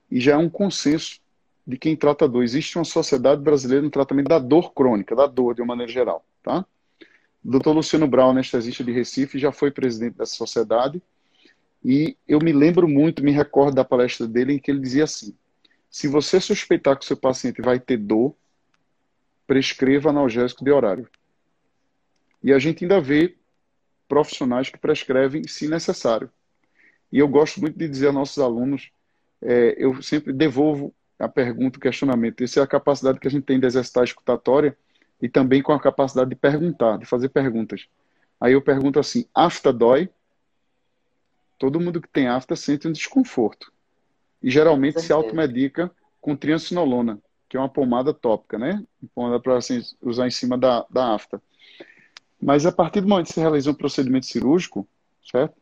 [0.10, 1.20] e já é um consenso
[1.66, 2.44] de quem trata dor.
[2.44, 6.24] Existe uma sociedade brasileira no tratamento da dor crônica, da dor de uma maneira geral,
[6.44, 6.66] tá?
[7.44, 7.70] O Dr.
[7.70, 11.02] Luciano Brown, anestesista de Recife, já foi presidente dessa sociedade,
[11.84, 15.34] e eu me lembro muito, me recordo da palestra dele em que ele dizia assim:
[15.92, 18.34] se você suspeitar que o seu paciente vai ter dor,
[19.46, 21.08] prescreva analgésico de horário.
[22.42, 23.36] E a gente ainda vê
[24.08, 26.32] profissionais que prescrevem se necessário.
[27.12, 28.90] e eu gosto muito de dizer aos nossos alunos,
[29.42, 32.42] é, eu sempre devolvo a pergunta, o questionamento.
[32.42, 34.78] Essa é a capacidade que a gente tem de exercitar a escutatória
[35.22, 37.88] e também com a capacidade de perguntar, de fazer perguntas.
[38.40, 40.10] Aí eu pergunto assim: afta dói?
[41.60, 43.72] Todo mundo que tem afta sente um desconforto.
[44.42, 48.84] E geralmente se automedica com triancinolona, que é uma pomada tópica, né?
[49.14, 51.42] Pomada para assim, usar em cima da, da afta.
[52.42, 54.88] Mas a partir do momento que você realiza um procedimento cirúrgico,
[55.30, 55.56] certo?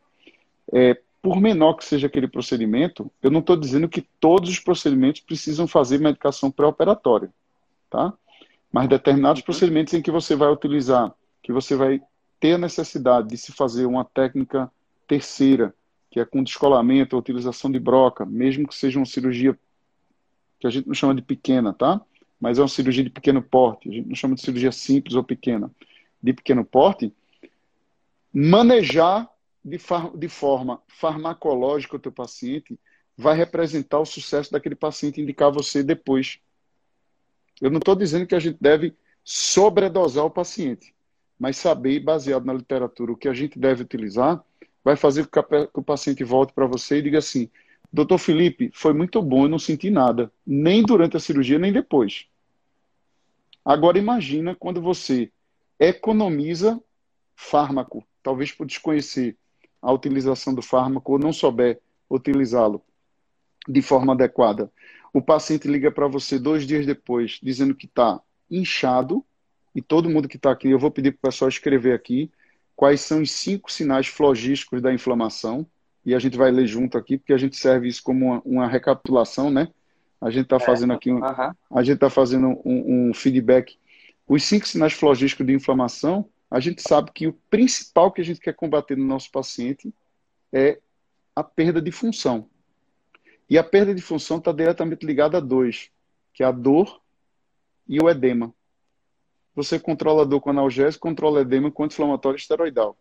[0.72, 5.20] É, por menor que seja aquele procedimento, eu não estou dizendo que todos os procedimentos
[5.20, 7.30] precisam fazer medicação pré-operatória,
[7.90, 8.12] tá?
[8.72, 9.44] Mas determinados uhum.
[9.44, 11.12] procedimentos em que você vai utilizar,
[11.42, 12.00] que você vai
[12.38, 14.70] ter a necessidade de se fazer uma técnica
[15.06, 15.74] terceira,
[16.10, 19.58] que é com descolamento, a utilização de broca, mesmo que seja uma cirurgia
[20.58, 22.00] que a gente não chama de pequena, tá?
[22.40, 25.22] Mas é uma cirurgia de pequeno porte, a gente não chama de cirurgia simples ou
[25.22, 25.70] pequena,
[26.22, 27.12] de pequeno porte,
[28.32, 29.28] manejar
[29.64, 32.78] de, far, de forma farmacológica o teu paciente
[33.16, 36.38] vai representar o sucesso daquele paciente indicar você depois.
[37.60, 40.94] Eu não estou dizendo que a gente deve sobredosar o paciente,
[41.38, 44.42] mas saber, baseado na literatura, o que a gente deve utilizar,
[44.84, 47.50] vai fazer com que o paciente volte para você e diga assim:
[47.92, 52.26] Doutor Felipe, foi muito bom, eu não senti nada, nem durante a cirurgia, nem depois.
[53.64, 55.30] Agora imagina quando você
[55.78, 56.82] economiza
[57.34, 59.36] fármaco, talvez por desconhecer
[59.80, 62.82] a utilização do fármaco ou não souber utilizá-lo
[63.68, 64.70] de forma adequada.
[65.12, 69.24] O paciente liga para você dois dias depois, dizendo que está inchado,
[69.74, 72.30] e todo mundo que está aqui, eu vou pedir para o pessoal escrever aqui
[72.80, 75.66] quais são os cinco sinais flogísticos da inflamação,
[76.02, 78.66] e a gente vai ler junto aqui, porque a gente serve isso como uma, uma
[78.66, 79.68] recapitulação, né?
[80.18, 83.78] A gente está é, fazendo aqui um, a gente está fazendo um, um feedback.
[84.26, 88.40] Os cinco sinais flogísticos de inflamação a gente sabe que o principal que a gente
[88.40, 89.92] quer combater no nosso paciente
[90.50, 90.80] é
[91.36, 92.48] a perda de função.
[93.46, 95.90] E a perda de função está diretamente ligada a dois,
[96.32, 96.98] que é a dor
[97.86, 98.54] e o edema.
[99.62, 102.96] Você controla dor com analgésico, controla edema com anti-inflamatório esteroidal.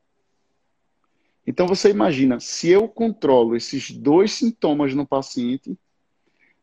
[1.47, 5.77] Então você imagina, se eu controlo esses dois sintomas no paciente,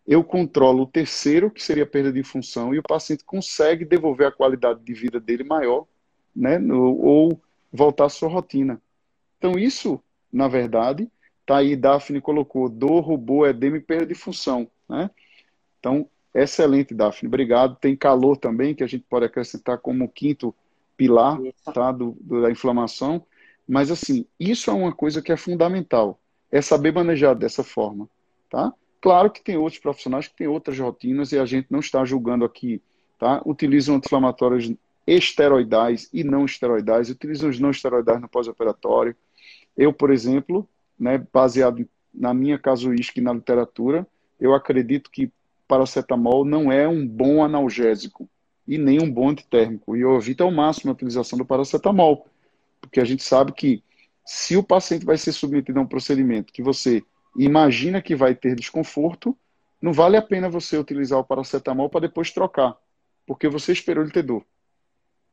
[0.06, 4.28] eu controlo o terceiro, que seria a perda de função, e o paciente consegue devolver
[4.28, 5.86] a qualidade de vida dele maior
[6.34, 6.60] né?
[6.70, 7.40] ou
[7.72, 8.80] voltar à sua rotina.
[9.38, 10.00] Então, isso,
[10.32, 11.10] na verdade,
[11.44, 14.70] tá aí, Daphne colocou dor, robô, edema e perda de função.
[14.88, 15.10] Né?
[15.80, 16.08] Então,
[16.42, 17.28] excelente, Daphne.
[17.28, 17.76] Obrigado.
[17.76, 20.54] Tem calor também, que a gente pode acrescentar como quinto
[20.96, 21.38] pilar
[21.72, 23.24] tá, do, do, da inflamação.
[23.68, 26.20] Mas, assim, isso é uma coisa que é fundamental.
[26.50, 28.08] É saber manejar dessa forma.
[28.48, 28.72] Tá?
[29.00, 32.44] Claro que tem outros profissionais que têm outras rotinas e a gente não está julgando
[32.44, 32.80] aqui.
[33.18, 33.42] Tá?
[33.44, 34.72] Utilizam anti-inflamatórios
[35.06, 39.14] esteroidais e não esteroidais, utilizam os não esteroidais no pós-operatório.
[39.76, 40.68] Eu, por exemplo,
[40.98, 44.06] né, baseado na minha casuística e na literatura,
[44.40, 45.30] eu acredito que
[45.66, 48.28] paracetamol não é um bom analgésico
[48.66, 49.96] e nem um bom antitérmico.
[49.96, 52.26] E eu evito ao máximo a utilização do paracetamol,
[52.80, 53.82] porque a gente sabe que
[54.24, 57.02] se o paciente vai ser submetido a um procedimento que você
[57.36, 59.36] imagina que vai ter desconforto,
[59.80, 62.76] não vale a pena você utilizar o paracetamol para depois trocar,
[63.26, 64.44] porque você esperou ele ter dor.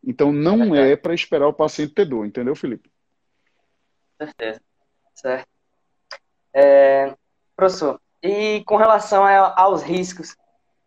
[0.05, 2.91] Então não é, é para esperar o paciente ter dor, entendeu, Felipe?
[4.17, 4.61] Certeza.
[5.15, 5.47] Certo.
[6.53, 7.15] É,
[7.55, 10.35] professor, e com relação aos riscos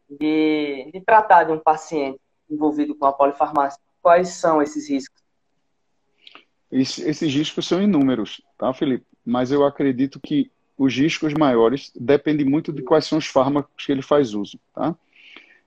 [0.09, 2.19] de, de tratar de um paciente
[2.51, 5.21] envolvido com a polifarmácia, quais são esses riscos?
[6.71, 9.07] esses riscos são inúmeros, tá, Felipe?
[9.25, 13.93] Mas eu acredito que os riscos maiores dependem muito de quais são os fármacos que
[13.93, 14.95] ele faz uso, tá?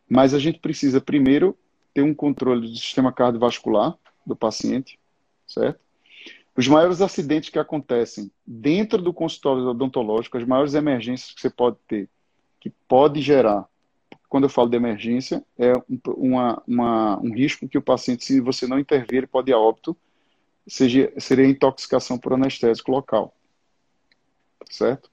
[0.07, 1.57] Mas a gente precisa primeiro
[1.93, 4.99] ter um controle do sistema cardiovascular do paciente,
[5.47, 5.79] certo?
[6.59, 11.77] Os maiores acidentes que acontecem dentro do consultório odontológico, as maiores emergências que você pode
[11.87, 12.09] ter,
[12.59, 13.65] que pode gerar,
[14.27, 15.71] quando eu falo de emergência, é
[16.17, 19.57] uma, uma, um risco que o paciente, se você não intervir, ele pode ir a
[19.57, 19.95] óbito,
[20.67, 23.33] seja, seria intoxicação por anestésico local,
[24.69, 25.09] certo?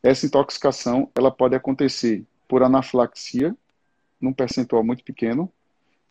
[0.00, 3.56] Essa intoxicação, ela pode acontecer por anafilaxia,
[4.20, 5.52] num percentual muito pequeno,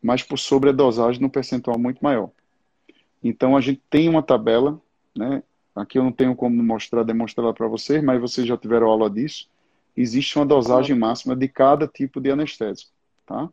[0.04, 2.30] mas por sobredosagem no percentual muito maior.
[3.28, 4.80] Então a gente tem uma tabela,
[5.18, 5.42] né?
[5.76, 9.50] Aqui eu não tenho como mostrar, demonstrar para vocês, mas vocês já tiveram aula disso.
[9.98, 12.92] Existe uma dosagem máxima de cada tipo de anestésico,
[13.26, 13.50] tá?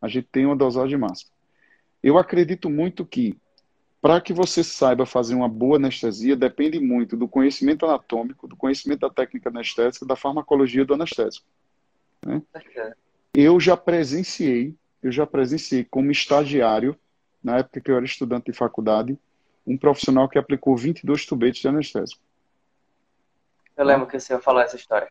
[0.00, 1.30] A gente tem uma dosagem máxima.
[2.02, 3.38] Eu acredito muito que
[4.00, 9.00] para que você saiba fazer uma boa anestesia depende muito do conhecimento anatômico, do conhecimento
[9.00, 11.46] da técnica anestésica, da farmacologia do anestésico.
[12.26, 12.42] Né?
[13.32, 16.96] Eu já presenciei eu já presenciei como estagiário,
[17.42, 19.18] na época que eu era estudante de faculdade,
[19.66, 22.20] um profissional que aplicou 22 tubetes de anestésico.
[23.76, 25.10] Eu lembro que você falou essa história.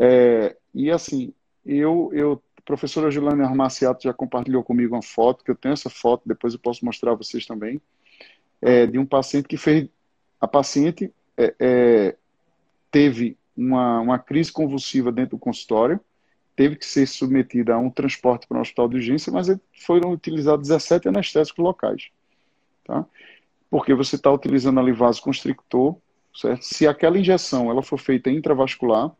[0.00, 1.32] É, e assim,
[1.64, 5.90] eu, eu, a professora Juliana Armaciato já compartilhou comigo uma foto, que eu tenho essa
[5.90, 7.80] foto, depois eu posso mostrar a vocês também,
[8.60, 9.88] é, de um paciente que fez.
[10.40, 12.16] A paciente é, é,
[12.90, 16.00] teve uma, uma crise convulsiva dentro do consultório,
[16.58, 19.46] teve que ser submetida a um transporte para um hospital de urgência, mas
[19.86, 22.08] foram utilizados 17 anestésicos locais.
[22.84, 23.06] Tá?
[23.70, 25.96] Porque você está utilizando ali vasoconstrictor,
[26.34, 26.64] certo?
[26.64, 29.14] Se aquela injeção ela for feita intravascular,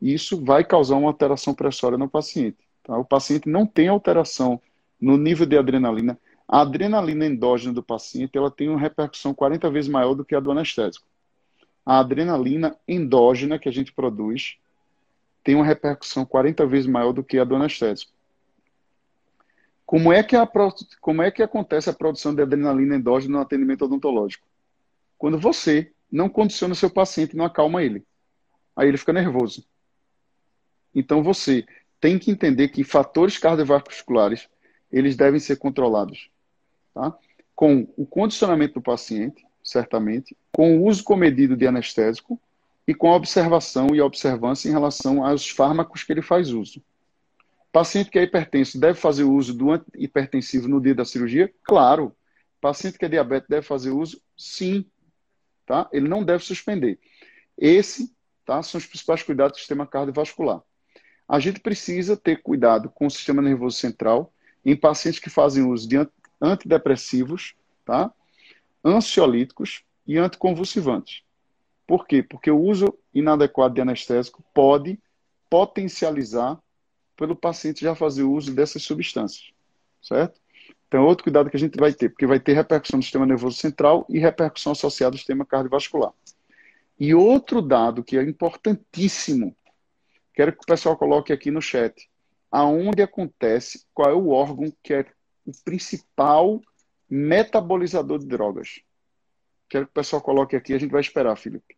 [0.00, 2.58] isso vai causar uma alteração pressória no paciente.
[2.84, 2.96] Tá?
[2.96, 4.62] O paciente não tem alteração
[5.00, 6.16] no nível de adrenalina.
[6.46, 10.38] A adrenalina endógena do paciente ela tem uma repercussão 40 vezes maior do que a
[10.38, 11.04] do anestésico.
[11.84, 14.58] A adrenalina endógena que a gente produz
[15.44, 18.10] tem uma repercussão 40 vezes maior do que a do anestésico.
[19.84, 20.48] Como é que, a,
[21.00, 24.46] como é que acontece a produção de adrenalina endógena no atendimento odontológico?
[25.18, 28.02] Quando você não condiciona seu paciente, não acalma ele.
[28.74, 29.64] Aí ele fica nervoso.
[30.94, 31.66] Então você
[32.00, 34.48] tem que entender que fatores cardiovasculares
[34.90, 36.30] eles devem ser controlados,
[36.94, 37.16] tá?
[37.54, 42.40] Com o condicionamento do paciente, certamente, com o uso comedido de anestésico
[42.86, 46.82] e com a observação e a observância em relação aos fármacos que ele faz uso.
[47.72, 51.52] Paciente que é hipertenso deve fazer uso do antihipertensivo no dia da cirurgia?
[51.64, 52.14] Claro.
[52.60, 54.20] Paciente que é diabético deve fazer uso?
[54.36, 54.84] Sim.
[55.66, 55.88] Tá?
[55.92, 56.98] Ele não deve suspender.
[57.58, 60.62] Esse tá, são os principais cuidados do sistema cardiovascular.
[61.28, 64.32] A gente precisa ter cuidado com o sistema nervoso central
[64.64, 65.96] em pacientes que fazem uso de
[66.40, 68.12] antidepressivos, tá?
[68.84, 71.22] ansiolíticos e anticonvulsivantes.
[71.86, 72.22] Por quê?
[72.22, 74.98] Porque o uso inadequado de anestésico pode
[75.50, 76.58] potencializar
[77.16, 79.52] pelo paciente já fazer uso dessas substâncias,
[80.02, 80.40] certo?
[80.88, 83.56] Então, outro cuidado que a gente vai ter, porque vai ter repercussão no sistema nervoso
[83.56, 86.12] central e repercussão associada ao sistema cardiovascular.
[86.98, 89.56] E outro dado que é importantíssimo,
[90.32, 92.08] quero que o pessoal coloque aqui no chat,
[92.50, 95.06] aonde acontece, qual é o órgão que é
[95.44, 96.60] o principal
[97.10, 98.80] metabolizador de drogas.
[99.68, 101.73] Quero que o pessoal coloque aqui, a gente vai esperar, Felipe.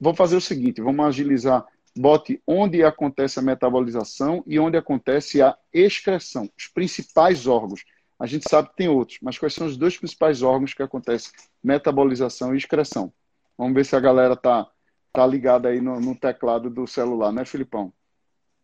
[0.00, 5.56] Vou fazer o seguinte, vamos agilizar bote onde acontece a metabolização e onde acontece a
[5.72, 7.84] excreção, os principais órgãos.
[8.18, 11.32] A gente sabe que tem outros, mas quais são os dois principais órgãos que acontecem
[11.62, 13.12] metabolização e excreção?
[13.56, 14.68] Vamos ver se a galera tá,
[15.12, 17.92] tá ligada aí no, no teclado do celular, né, Filipão?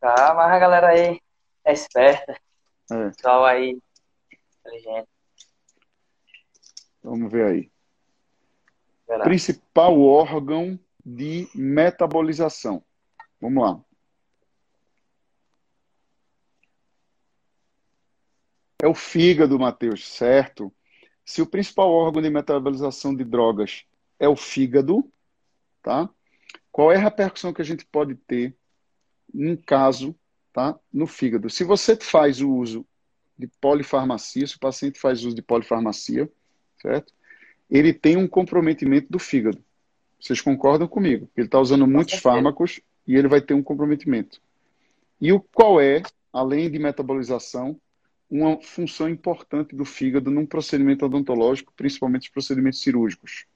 [0.00, 1.20] Tá, mas a galera aí
[1.64, 2.36] é esperta.
[2.90, 3.10] É.
[3.10, 3.78] Pessoal aí
[4.60, 5.08] inteligente.
[7.02, 7.70] Vamos ver aí.
[9.24, 12.84] Principal órgão de metabolização.
[13.40, 13.84] Vamos lá.
[18.82, 20.72] É o fígado, Matheus, certo?
[21.24, 23.84] Se o principal órgão de metabolização de drogas
[24.18, 25.10] é o fígado,
[25.82, 26.08] tá?
[26.72, 28.56] Qual é a repercussão que a gente pode ter
[29.34, 30.14] em caso,
[30.52, 30.78] tá?
[30.92, 31.50] No fígado.
[31.50, 32.86] Se você faz o uso
[33.38, 36.30] de polifarmacia, se o paciente faz uso de polifarmacia,
[36.80, 37.12] certo?
[37.68, 39.62] Ele tem um comprometimento do fígado.
[40.20, 41.28] Vocês concordam comigo?
[41.36, 44.40] Ele está usando muitos fármacos e ele vai ter um comprometimento.
[45.20, 46.02] E o qual é,
[46.32, 47.80] além de metabolização,
[48.30, 53.46] uma função importante do fígado num procedimento odontológico, principalmente os procedimentos cirúrgicos?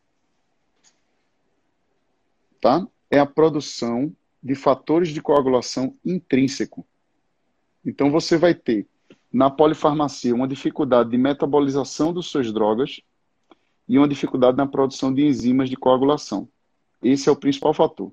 [2.61, 2.87] Tá?
[3.11, 6.87] É a produção de fatores de coagulação intrínseco.
[7.85, 8.87] Então você vai ter
[9.33, 13.01] na polifarmacia uma dificuldade de metabolização das suas drogas
[13.89, 16.49] e uma dificuldade na produção de enzimas de coagulação.
[17.03, 18.13] Esse é o principal fator.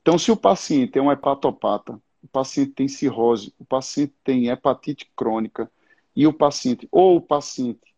[0.00, 5.10] Então, se o paciente é um hepatopata, o paciente tem cirrose, o paciente tem hepatite
[5.16, 5.70] crônica,
[6.14, 7.94] e o paciente, ou o paciente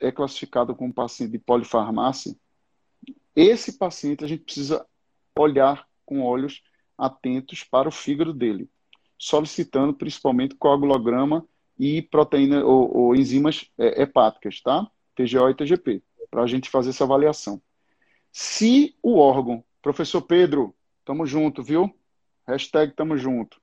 [0.00, 2.34] é classificado como paciente de polifarmácia,
[3.34, 4.86] esse paciente a gente precisa
[5.36, 6.62] olhar com olhos
[6.96, 8.68] atentos para o fígado dele,
[9.16, 11.46] solicitando principalmente coagulograma
[11.78, 14.90] e proteína ou, ou enzimas é, hepáticas, tá?
[15.14, 17.60] TGO e TGP, para a gente fazer essa avaliação.
[18.32, 20.74] Se o órgão Professor Pedro,
[21.04, 21.94] tamo junto, viu?
[22.46, 23.60] Hashtag tamo junto.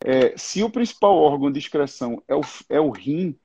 [0.00, 3.36] É, se o principal órgão de excreção é o, é o rim,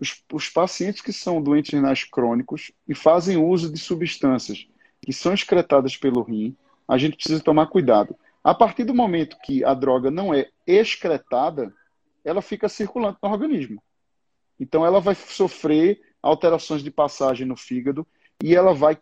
[0.00, 4.66] os, os pacientes que são doentes renais crônicos e fazem uso de substâncias
[5.02, 6.56] que são excretadas pelo rim,
[6.86, 8.16] a gente precisa tomar cuidado.
[8.42, 11.74] A partir do momento que a droga não é excretada,
[12.24, 13.82] ela fica circulante no organismo.
[14.58, 18.06] Então ela vai sofrer alterações de passagem no fígado
[18.42, 18.98] e ela vai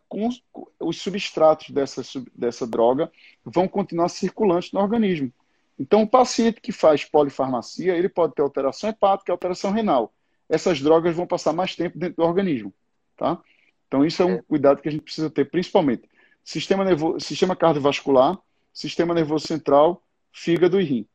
[0.80, 2.02] os substratos dessa,
[2.34, 3.10] dessa droga
[3.44, 5.32] vão continuar circulantes no organismo.
[5.78, 10.12] Então, o paciente que faz polifarmacia, ele pode ter alteração hepática, alteração renal.
[10.48, 12.72] Essas drogas vão passar mais tempo dentro do organismo,
[13.16, 13.38] tá?
[13.86, 16.08] Então, isso é um cuidado que a gente precisa ter, principalmente
[16.42, 18.38] sistema nervoso, sistema cardiovascular,
[18.72, 21.08] sistema nervoso central, fígado e rim.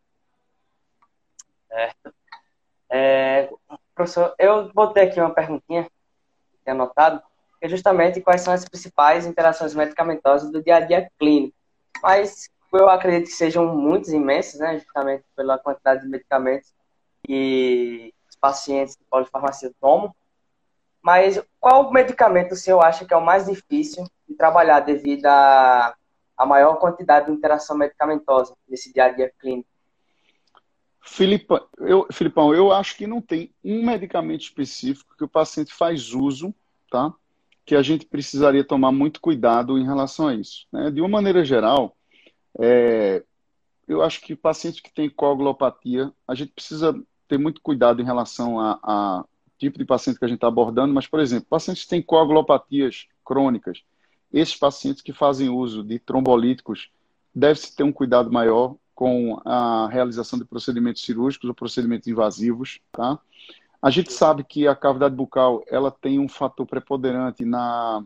[1.67, 2.13] Certo.
[2.89, 3.49] É,
[3.95, 7.23] professor, eu botei aqui uma perguntinha, que é anotado,
[7.61, 11.55] que é justamente quais são as principais interações medicamentosas do dia a dia clínico.
[12.01, 16.73] Mas eu acredito que sejam muitos imensos, né, justamente pela quantidade de medicamentos
[17.23, 20.13] que os pacientes de polifarmacia tomam.
[21.03, 25.95] Mas qual medicamento o senhor acha que é o mais difícil de trabalhar devido à,
[26.47, 29.69] maior quantidade de interação medicamentosa nesse dia a dia clínico?
[30.99, 36.13] Filipa, eu, Filipão, eu acho que não tem um medicamento específico que o paciente faz
[36.13, 36.53] uso,
[36.89, 37.13] tá?
[37.65, 40.67] Que a gente precisaria tomar muito cuidado em relação a isso.
[40.71, 40.91] Né?
[40.91, 41.95] De uma maneira geral,
[42.59, 43.23] é,
[43.87, 48.59] eu acho que pacientes que têm coagulopatia, a gente precisa ter muito cuidado em relação
[48.59, 49.25] a,
[49.57, 53.07] tipo de paciente que a gente está abordando, mas, por exemplo, pacientes que têm coagulopatias
[53.23, 53.83] crônicas,
[54.33, 56.89] esses pacientes que fazem uso de trombolíticos,
[57.33, 63.19] deve-se ter um cuidado maior com a realização de procedimentos cirúrgicos ou procedimentos invasivos, tá?
[63.81, 68.03] A gente sabe que a cavidade bucal ela tem um fator preponderante na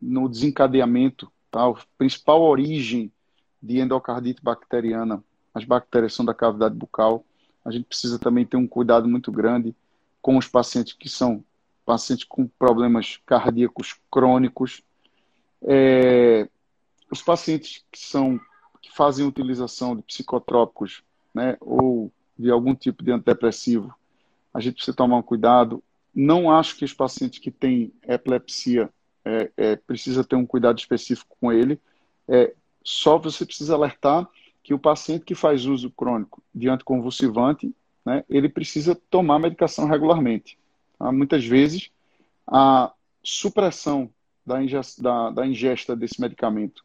[0.00, 1.68] no desencadeamento, tá?
[1.68, 3.12] A principal origem
[3.62, 5.22] de endocardite bacteriana,
[5.54, 7.24] as bactérias são da cavidade bucal.
[7.64, 9.74] A gente precisa também ter um cuidado muito grande
[10.22, 11.44] com os pacientes que são
[11.84, 14.82] pacientes com problemas cardíacos crônicos,
[15.62, 16.48] é,
[17.10, 18.40] os pacientes que são
[18.80, 21.02] que fazem utilização de psicotrópicos,
[21.34, 23.94] né, ou de algum tipo de antidepressivo,
[24.52, 25.82] a gente precisa tomar um cuidado.
[26.14, 28.90] Não acho que os pacientes que têm epilepsia
[29.24, 31.80] é, é, precisa ter um cuidado específico com ele.
[32.28, 34.28] É, só você precisa alertar
[34.62, 37.74] que o paciente que faz uso crônico de anticonvulsivante
[38.04, 40.58] né, ele precisa tomar medicação regularmente.
[40.98, 41.12] Tá?
[41.12, 41.90] Muitas vezes,
[42.46, 42.92] a
[43.22, 44.10] supressão
[44.44, 44.56] da
[44.98, 46.84] da, da ingesta desse medicamento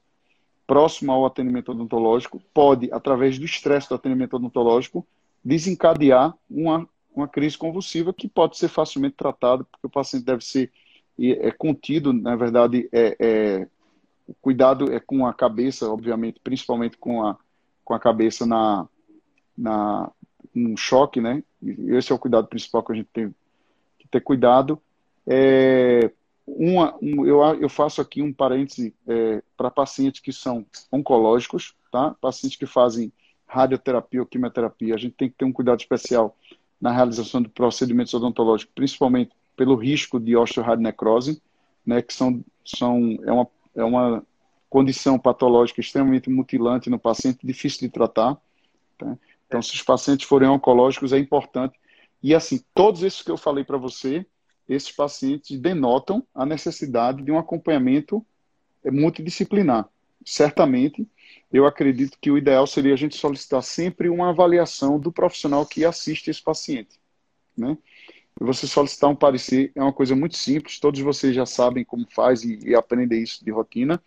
[0.68, 5.06] próximo ao atendimento odontológico pode, através do estresse do atendimento odontológico,
[5.44, 10.72] desencadear uma, uma crise convulsiva que pode ser facilmente tratada, porque o paciente deve ser
[11.20, 13.68] é, contido, na verdade, é, é,
[14.28, 17.38] o cuidado é com a cabeça, obviamente, principalmente com a,
[17.84, 18.88] com a cabeça na,
[19.58, 20.12] na,
[20.56, 21.44] um choque, né?
[21.62, 23.34] Esse é o cuidado principal que a gente tem
[24.00, 24.82] que ter cuidado.
[25.26, 26.12] É,
[26.46, 32.16] uma, um, eu, eu faço aqui um parêntese é, para pacientes que são oncológicos, tá?
[32.20, 33.12] Pacientes que fazem
[33.48, 34.96] radioterapia ou quimioterapia.
[34.96, 36.36] A gente tem que ter um cuidado especial
[36.80, 41.42] na realização de procedimentos odontológicos, principalmente pelo risco de osteoradionecrose,
[41.86, 42.02] né?
[42.02, 44.24] Que são, são é uma é uma
[44.70, 48.38] condição patológica extremamente mutilante no paciente, difícil de tratar.
[48.98, 49.18] Tá?
[49.48, 51.78] Então, se os pacientes forem oncológicos, é importante.
[52.24, 54.26] E assim, todos esses que eu falei para você,
[54.68, 58.26] esses pacientes denotam a necessidade de um acompanhamento
[58.86, 59.88] multidisciplinar.
[60.26, 61.08] Certamente,
[61.56, 65.86] eu acredito que o ideal seria a gente solicitar sempre uma avaliação do profissional que
[65.86, 67.00] assiste esse paciente.
[67.56, 67.78] Né?
[68.42, 72.44] Você solicitar um parecer é uma coisa muito simples, todos vocês já sabem como faz
[72.44, 74.04] e, e aprendem isso de rotina.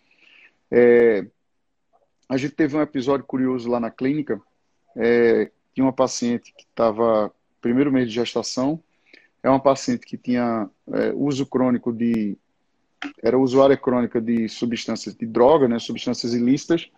[0.69, 1.25] É,
[2.29, 4.39] a gente teve um episódio curioso lá na clínica,
[4.95, 8.79] é, tinha uma paciente que estava primeiro mês de gestação,
[9.41, 12.37] é uma paciente que tinha é, uso crônico de
[13.23, 16.91] era usuária crônica de substâncias de droga, né, substâncias ilícitas,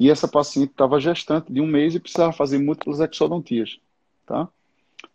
[0.00, 3.78] e essa paciente estava gestante de um mês e precisava fazer múltiplas exodontias,
[4.26, 4.48] tá?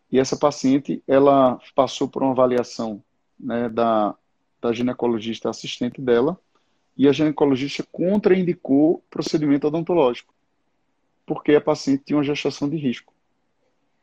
[0.10, 3.04] E essa paciente, ela passou por uma avaliação
[3.38, 4.16] né, da,
[4.62, 6.40] da ginecologista assistente dela,
[6.98, 10.34] e a ginecologista contraindicou procedimento odontológico
[11.26, 13.14] porque a paciente tinha uma gestação de risco,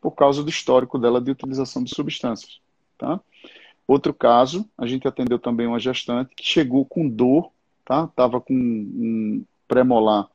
[0.01, 2.61] por causa do histórico dela de utilização de substâncias.
[2.99, 3.20] Tá?
[3.87, 7.51] Outro caso, a gente atendeu também uma gestante que chegou com dor,
[7.85, 8.07] tá?
[8.09, 10.28] Tava com um premolar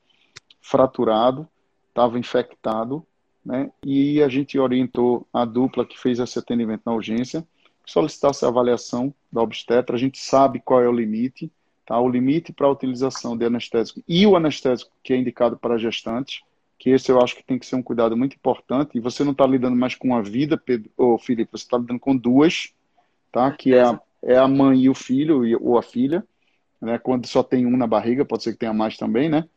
[0.67, 1.47] fraturado,
[1.89, 3.05] estava infectado,
[3.45, 3.71] né?
[3.83, 7.47] E a gente orientou a dupla que fez esse atendimento na urgência
[7.85, 9.95] solicitasse a avaliação da obstetra.
[9.95, 11.49] A gente sabe qual é o limite,
[11.85, 11.97] tá?
[11.97, 16.41] O limite para a utilização de anestésico e o anestésico que é indicado para gestantes
[16.77, 18.97] que esse eu acho que tem que ser um cuidado muito importante.
[18.97, 21.99] E você não está lidando mais com a vida, Pedro, ou Felipe, você está lidando
[21.99, 22.71] com duas,
[23.31, 23.51] tá?
[23.51, 26.23] Que é a, é a mãe e o filho, ou a filha,
[26.79, 26.99] né?
[26.99, 29.47] Quando só tem um na barriga, pode ser que tenha mais também, né?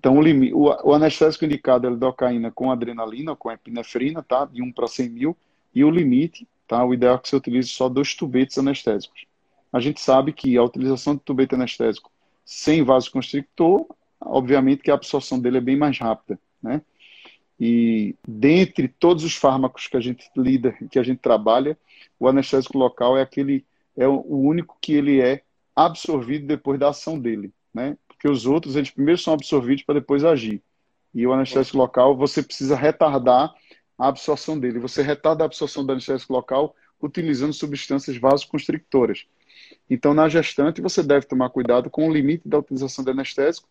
[0.00, 4.46] Então, o, o anestésico indicado é lidocaína com adrenalina, com epinefrina, tá?
[4.46, 5.36] De 1 para 100 mil.
[5.74, 6.82] E o limite, tá?
[6.82, 9.26] O ideal é que você utilize só dois tubetes anestésicos.
[9.70, 12.10] A gente sabe que a utilização de tubete anestésico
[12.46, 13.86] sem vasoconstrictor,
[14.18, 16.82] obviamente que a absorção dele é bem mais rápida né?
[17.58, 21.76] E dentre todos os fármacos que a gente lida, que a gente trabalha,
[22.18, 25.42] o anestésico local é aquele é o único que ele é
[25.76, 27.98] absorvido depois da ação dele, né?
[28.20, 30.62] Porque os outros, eles primeiro são absorvidos para depois agir.
[31.14, 33.54] E o anestésico local, você precisa retardar
[33.98, 34.78] a absorção dele.
[34.78, 39.26] Você retarda a absorção do anestésico local utilizando substâncias vasoconstrictoras.
[39.88, 43.66] Então, na gestante, você deve tomar cuidado com o limite da utilização de anestésico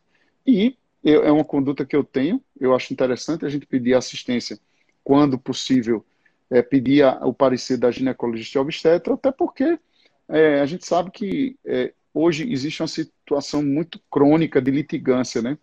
[0.48, 4.60] e é uma conduta que eu tenho, eu acho interessante a gente pedir assistência
[5.04, 6.04] quando possível,
[6.50, 9.80] é, pedir o parecer da ginecologista obstetra, até porque
[10.28, 15.58] é, a gente sabe que é, hoje existe uma situação muito crônica de litigância, né?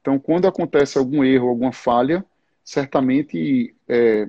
[0.00, 2.24] Então, quando acontece algum erro, alguma falha,
[2.64, 4.28] certamente é,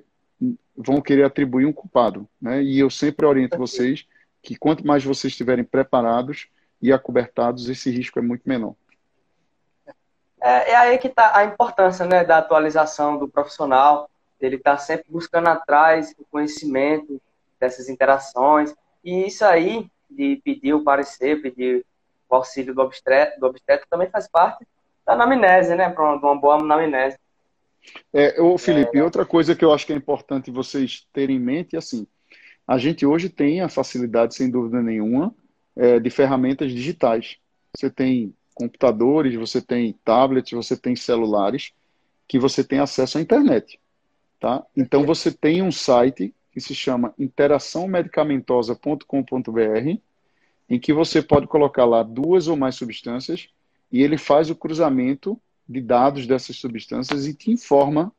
[0.76, 2.62] vão querer atribuir um culpado, né?
[2.62, 4.06] E eu sempre oriento vocês
[4.42, 6.48] que quanto mais vocês estiverem preparados
[6.82, 8.74] e acobertados, esse risco é muito menor.
[10.42, 14.10] É, é aí que está a importância né, da atualização do profissional,
[14.40, 17.22] ele estar tá sempre buscando atrás o conhecimento
[17.60, 18.74] dessas interações.
[19.04, 21.86] E isso aí, de pedir o parecer, pedir
[22.30, 24.66] o auxílio do obstetra, do obstetra também faz parte
[25.06, 25.90] da anamnese, né?
[25.90, 27.18] Para uma boa anamnese.
[28.14, 29.04] É, ô Felipe, é...
[29.04, 32.06] outra coisa que eu acho que é importante vocês terem em mente é assim,
[32.68, 35.34] a gente hoje tem a facilidade, sem dúvida nenhuma,
[35.76, 37.38] é, de ferramentas digitais.
[37.76, 41.72] Você tem computadores, você tem tablets, você tem celulares
[42.28, 43.80] que você tem acesso à internet.
[44.40, 44.64] Tá?
[44.76, 50.00] Então você tem um site que se chama interaçãomedicamentosa.com.br,
[50.70, 53.50] em que você pode colocar lá duas ou mais substâncias
[53.92, 58.14] e ele faz o cruzamento de dados dessas substâncias e te informa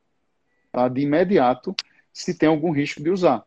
[0.71, 1.75] tá, de imediato
[2.11, 3.43] se tem algum risco de usar.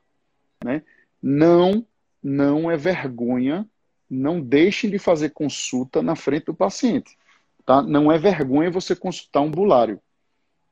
[0.65, 0.83] Né?
[1.23, 1.87] Não,
[2.23, 3.69] não é vergonha
[4.09, 7.17] não deixem de fazer consulta na frente do paciente.
[7.65, 7.83] Tá?
[7.83, 10.01] Não é vergonha você consultar um bulário.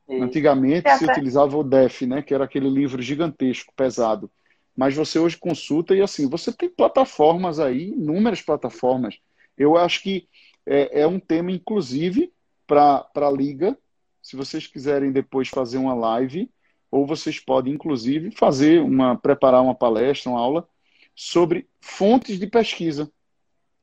[0.09, 4.31] Antigamente é se utilizava o DEF, né, que era aquele livro gigantesco, pesado.
[4.77, 9.19] Mas você hoje consulta e assim, você tem plataformas aí, inúmeras plataformas.
[9.57, 10.29] Eu acho que
[10.67, 12.33] é, é um tema, inclusive,
[12.67, 13.79] para a Liga.
[14.21, 16.51] Se vocês quiserem depois fazer uma live,
[16.91, 20.69] ou vocês podem, inclusive, fazer uma, preparar uma palestra, uma aula
[21.15, 23.11] sobre fontes de pesquisa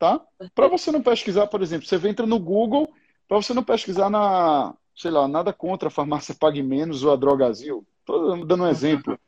[0.02, 0.20] tá?
[0.56, 2.92] Para você não pesquisar, por exemplo, você entra no Google,
[3.28, 7.16] para você não pesquisar na, sei lá, nada contra a farmácia Pague Menos ou a
[7.16, 9.20] Drogazil, estou dando um exemplo.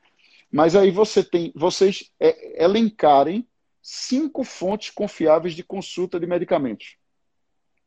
[0.52, 3.48] Mas aí você tem, vocês é, elencarem
[3.82, 6.96] cinco fontes confiáveis de consulta de medicamentos.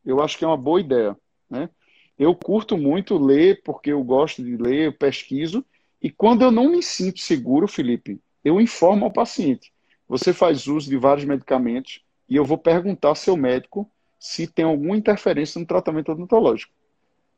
[0.05, 1.17] Eu acho que é uma boa ideia,
[1.49, 1.71] né?
[2.19, 5.65] Eu curto muito ler, porque eu gosto de ler, eu pesquiso,
[6.01, 9.73] e quando eu não me sinto seguro, Felipe, eu informo ao paciente.
[10.09, 14.65] Você faz uso de vários medicamentos, e eu vou perguntar ao seu médico se tem
[14.65, 16.73] alguma interferência no tratamento odontológico.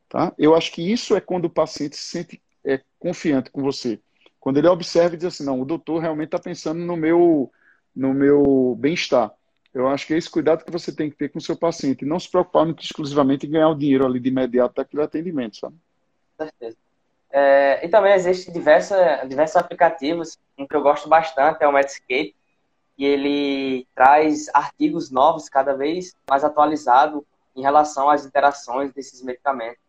[0.09, 0.33] Tá?
[0.37, 3.99] Eu acho que isso é quando o paciente se sente é, confiante com você.
[4.39, 7.51] Quando ele observa e diz assim, não, o doutor realmente está pensando no meu,
[7.95, 9.31] no meu bem-estar.
[9.71, 12.05] Eu acho que é esse cuidado que você tem que ter com o seu paciente.
[12.05, 15.75] Não se preocupar exclusivamente em ganhar o dinheiro ali de imediato daquele atendimento, sabe?
[16.37, 16.77] Com certeza.
[17.31, 18.97] É, e também existem diversos,
[19.27, 20.39] diversos aplicativos.
[20.57, 22.35] Um que eu gosto bastante é o Medscape
[22.97, 27.21] e ele traz artigos novos cada vez mais atualizados
[27.55, 29.88] em relação às interações desses medicamentos.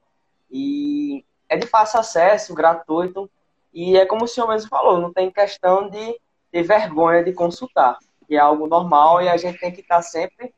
[0.51, 3.31] E é de fácil acesso, gratuito,
[3.73, 6.19] e é como o senhor mesmo falou, não tem questão de,
[6.53, 10.53] de vergonha de consultar, que é algo normal e a gente tem que estar sempre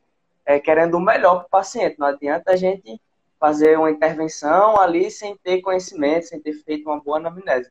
[0.44, 1.98] é, querendo o melhor para o paciente.
[1.98, 3.00] Não adianta a gente
[3.38, 7.70] fazer uma intervenção ali sem ter conhecimento, sem ter feito uma boa anamnese.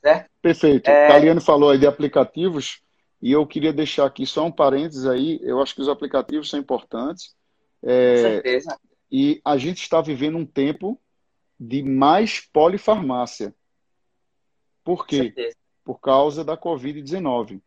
[0.00, 0.28] Certo?
[0.40, 0.88] Perfeito.
[0.88, 1.08] É...
[1.08, 2.82] Caliano falou aí de aplicativos.
[3.20, 5.38] E eu queria deixar aqui só um parênteses aí.
[5.42, 7.34] Eu acho que os aplicativos são importantes.
[7.82, 8.78] É, Com certeza.
[9.10, 11.00] E a gente está vivendo um tempo
[11.64, 13.54] de mais polifarmácia.
[14.82, 15.32] Por quê?
[15.84, 17.60] Por causa da Covid-19.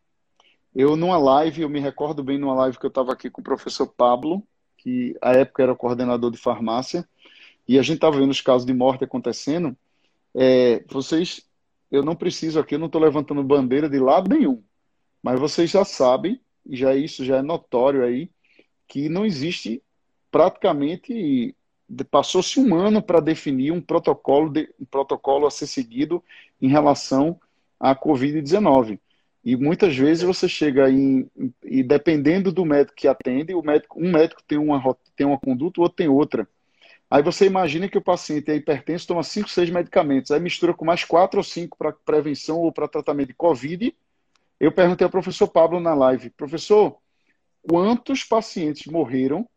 [0.76, 3.44] Eu, numa live, eu me recordo bem numa live que eu estava aqui com o
[3.44, 4.46] professor Pablo,
[4.78, 7.08] que à época era coordenador de farmácia,
[7.66, 9.76] e a gente estava vendo os casos de morte acontecendo.
[10.34, 11.48] É, vocês,
[11.90, 14.62] eu não preciso aqui, eu não estou levantando bandeira de lado nenhum.
[15.24, 18.30] Mas vocês já sabem, e já isso já é notório aí,
[18.90, 19.82] que não existe
[20.30, 21.56] praticamente
[22.10, 26.24] passou-se um ano para definir um protocolo, de, um protocolo a ser seguido
[26.62, 27.40] em relação
[27.80, 29.00] à Covid-19.
[29.44, 31.30] E muitas vezes você chega em,
[31.64, 35.80] e dependendo do médico que atende, o médico, um médico tem uma, tem uma conduta,
[35.80, 36.48] o outro tem outra.
[37.10, 40.84] Aí você imagina que o paciente é hipertenso, toma 5, 6 medicamentos, aí mistura com
[40.84, 43.96] mais 4 ou 5 para prevenção ou para tratamento de Covid,
[44.60, 46.98] eu perguntei ao professor Pablo na live, professor,
[47.62, 49.48] quantos pacientes morreram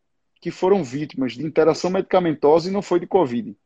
[0.41, 3.57] que foram vítimas de interação medicamentosa e não foi de Covid?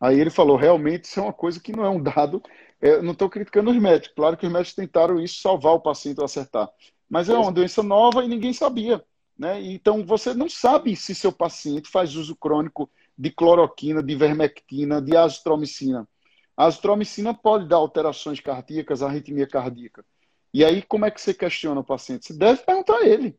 [0.00, 2.42] Aí ele falou, realmente isso é uma coisa que não é um dado.
[2.80, 4.14] Eu não estou criticando os médicos.
[4.14, 6.68] Claro que os médicos tentaram isso, salvar o paciente ou acertar.
[7.08, 9.04] Mas é uma doença nova e ninguém sabia.
[9.38, 9.62] Né?
[9.62, 15.16] Então, você não sabe se seu paciente faz uso crônico de cloroquina, de vermectina, de
[15.16, 16.08] azitromicina.
[16.56, 20.04] A azitromicina pode dar alterações cardíacas, arritmia cardíaca.
[20.52, 22.26] E aí, como é que você questiona o paciente?
[22.26, 23.38] Você deve perguntar a ele.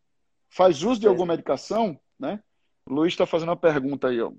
[0.49, 1.99] Faz uso de alguma medicação?
[2.19, 2.41] Né?
[2.85, 4.21] O Luiz está fazendo uma pergunta aí.
[4.21, 4.31] Ó.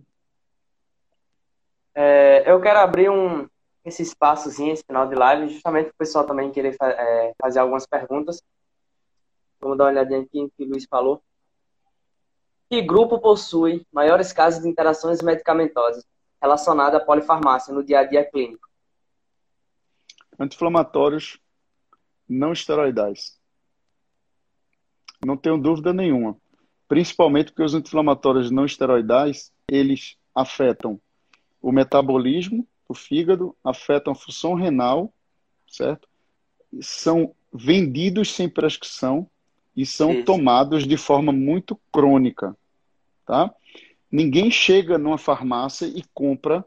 [1.95, 3.49] É, eu quero abrir um,
[3.85, 7.87] esse espaçozinho, esse final de live, justamente para o pessoal também querer é, fazer algumas
[7.87, 8.43] perguntas.
[9.61, 11.23] Vamos dar uma olhadinha aqui no que o Luiz falou.
[12.69, 16.05] Que grupo possui maiores casos de interações medicamentosas
[16.41, 18.69] relacionadas à polifarmácia no dia a dia clínico?
[20.39, 21.39] Anti-inflamatórios
[22.29, 23.40] não esteroidais.
[25.25, 26.37] Não tenho dúvida nenhuma.
[26.89, 31.01] Principalmente porque os anti-inflamatórios não esteroidais, eles afetam
[31.61, 35.13] o metabolismo do fígado, afetam a função renal,
[35.69, 36.09] certo?
[36.81, 39.29] São vendidos sem prescrição
[39.77, 40.25] e são Isso.
[40.25, 42.57] tomados de forma muito crônica,
[43.25, 43.55] tá?
[44.11, 46.65] Ninguém chega numa farmácia e compra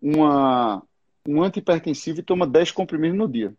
[0.00, 0.82] uma,
[1.28, 3.54] um antipertensivo e toma 10 comprimidos no dia.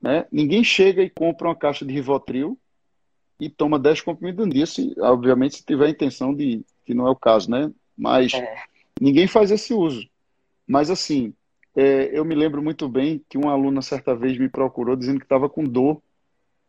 [0.00, 0.26] Né?
[0.30, 2.58] Ninguém chega e compra uma caixa de Rivotril
[3.40, 7.06] e toma 10 comprimidos no dia, se, obviamente se tiver a intenção de, que não
[7.06, 7.70] é o caso, né?
[7.96, 8.62] Mas é.
[9.00, 10.08] ninguém faz esse uso.
[10.66, 11.34] Mas assim,
[11.74, 15.26] é, eu me lembro muito bem que uma aluna certa vez me procurou dizendo que
[15.26, 16.00] estava com dor.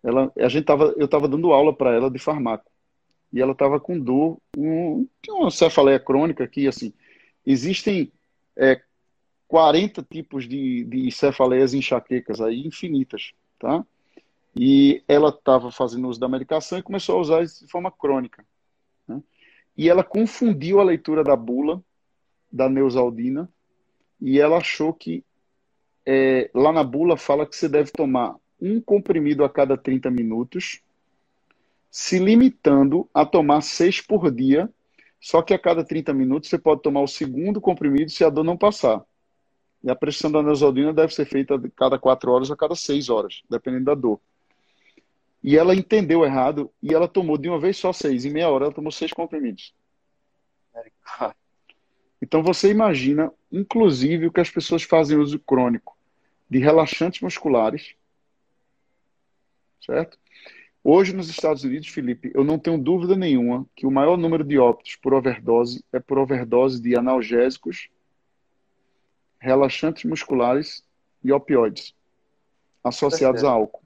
[0.03, 2.69] Ela, a gente tava, eu estava dando aula para ela de farmaco
[3.31, 6.93] e ela estava com dor, um, tinha uma cefaleia crônica aqui, assim.
[7.45, 8.11] Existem
[8.55, 8.81] é,
[9.47, 13.85] 40 tipos de, de cefaleias enxaquecas aí, infinitas, tá?
[14.55, 18.43] E ela estava fazendo uso da medicação e começou a usar isso de forma crônica.
[19.07, 19.21] Né?
[19.77, 21.81] E ela confundiu a leitura da bula
[22.51, 23.49] da Neusaldina
[24.19, 25.23] e ela achou que
[26.05, 30.81] é, lá na bula fala que você deve tomar um comprimido a cada 30 minutos,
[31.91, 34.69] se limitando a tomar seis por dia,
[35.19, 38.43] só que a cada 30 minutos você pode tomar o segundo comprimido se a dor
[38.43, 39.05] não passar.
[39.87, 43.07] E a prescrição da neosaldina deve ser feita a cada quatro horas a cada seis
[43.07, 44.19] horas, dependendo da dor.
[45.41, 48.25] E ela entendeu errado e ela tomou de uma vez só seis.
[48.25, 49.73] Em meia hora ela tomou seis comprimidos.
[52.21, 55.97] Então você imagina, inclusive, o que as pessoas fazem uso crônico
[56.49, 57.95] de relaxantes musculares,
[59.79, 60.19] certo?
[60.83, 64.57] Hoje nos Estados Unidos, Felipe, eu não tenho dúvida nenhuma que o maior número de
[64.57, 67.87] óbitos por overdose é por overdose de analgésicos,
[69.39, 70.83] relaxantes musculares
[71.23, 71.93] e opioides
[72.83, 73.83] associados a álcool,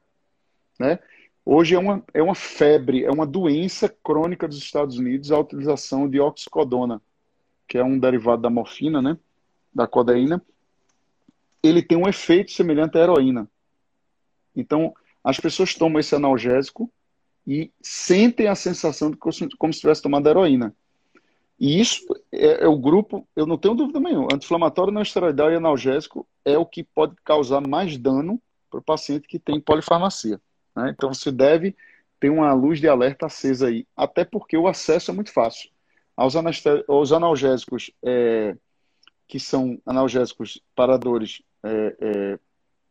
[0.79, 0.99] né?
[1.43, 6.07] Hoje é uma, é uma febre, é uma doença crônica dos Estados Unidos a utilização
[6.07, 7.01] de oxicodona,
[7.67, 9.17] que é um derivado da morfina, né?
[9.73, 10.41] Da codeína.
[11.63, 13.49] Ele tem um efeito semelhante à heroína.
[14.55, 14.93] Então,
[15.23, 16.91] as pessoas tomam esse analgésico
[17.47, 20.75] e sentem a sensação de como se tivesse tomado heroína.
[21.61, 25.55] E isso é, é, o grupo, eu não tenho dúvida nenhuma, anti-inflamatório não esteroidal e
[25.55, 30.41] analgésico é o que pode causar mais dano para o paciente que tem polifarmacia.
[30.75, 30.89] Né?
[30.89, 31.75] Então você deve
[32.19, 35.69] ter uma luz de alerta acesa aí, até porque o acesso é muito fácil.
[36.17, 36.33] Aos,
[36.87, 38.57] aos analgésicos, é,
[39.27, 42.39] que são analgésicos paradores é, é,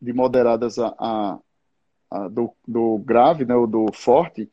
[0.01, 1.39] de moderadas a, a,
[2.09, 4.49] a do, do, grave, né, ou do forte,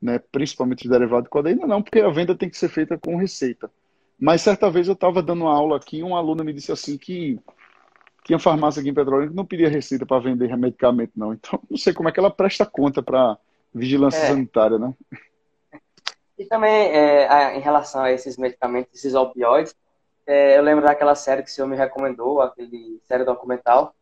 [0.00, 3.16] né, principalmente de derivado de codeína, não, porque a venda tem que ser feita com
[3.16, 3.70] receita.
[4.18, 6.98] Mas certa vez eu estava dando uma aula aqui e um aluno me disse assim
[6.98, 7.38] que
[8.24, 11.32] tinha farmácia aqui em Petrolina que não pedia receita para vender medicamento, não.
[11.32, 13.38] Então, não sei como é que ela presta conta para
[13.74, 14.26] vigilância é.
[14.28, 14.94] sanitária, né?
[16.38, 19.74] E também, é, em relação a esses medicamentos, esses opioides,
[20.26, 23.94] é, eu lembro daquela série que o senhor me recomendou, aquele série documental.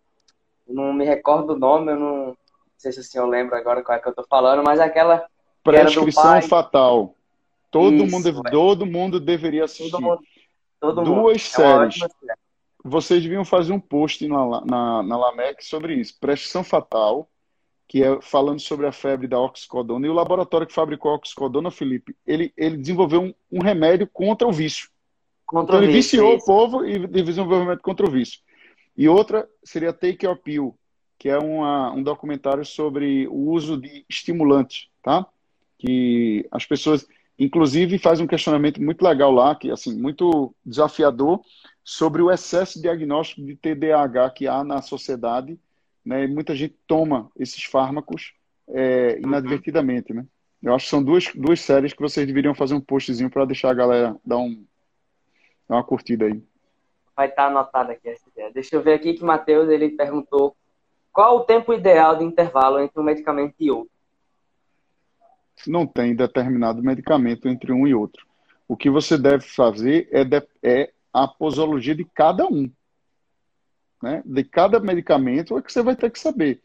[0.69, 2.37] Eu não me recordo o nome, eu não, não
[2.77, 5.27] sei se o senhor lembra agora qual é que eu estou falando, mas aquela.
[5.63, 7.15] Prescrição fatal.
[7.71, 9.91] Todo, Isso, mundo, todo mundo deveria assistir.
[9.91, 10.23] Todo mundo,
[10.81, 11.39] todo Duas mundo.
[11.39, 12.03] séries.
[12.03, 12.35] É
[12.83, 16.19] vocês deviam fazer um post na, na, na LAMEC sobre isso.
[16.19, 17.29] Prescrição fatal,
[17.87, 20.07] que é falando sobre a febre da oxicodona.
[20.07, 24.47] E o laboratório que fabricou a oxicodona, Felipe, ele, ele desenvolveu um, um remédio contra
[24.47, 24.89] o vício.
[25.47, 26.45] Contra então, o ele vício, viciou isso.
[26.45, 28.41] o povo e desenvolveu um remédio contra o vício.
[28.97, 30.79] E outra seria Take Your Pill,
[31.19, 35.27] que é uma, um documentário sobre o uso de estimulantes, tá?
[35.79, 37.07] Que as pessoas,
[37.39, 41.41] inclusive, faz um questionamento muito legal lá, que assim, muito desafiador,
[41.85, 45.59] sobre o excesso diagnóstico de TDAH que há na sociedade,
[46.05, 46.25] né?
[46.25, 48.35] E muita gente toma esses fármacos
[48.69, 50.27] é, inadvertidamente, né?
[50.63, 53.71] Eu acho que são duas, duas séries que vocês deveriam fazer um postzinho para deixar
[53.71, 54.65] a galera dar, um,
[55.69, 56.43] dar uma curtida aí.
[57.17, 58.51] Vai estar tá anotado aqui essa ideia.
[58.53, 60.57] Deixa eu ver aqui que o Matheus ele perguntou
[61.13, 63.91] qual o tempo ideal de intervalo entre um medicamento e outro.
[65.67, 68.27] Não tem determinado medicamento entre um e outro.
[68.67, 72.71] O que você deve fazer é, de, é a posologia de cada um.
[74.03, 74.23] Né?
[74.25, 76.61] De cada medicamento é que você vai ter que saber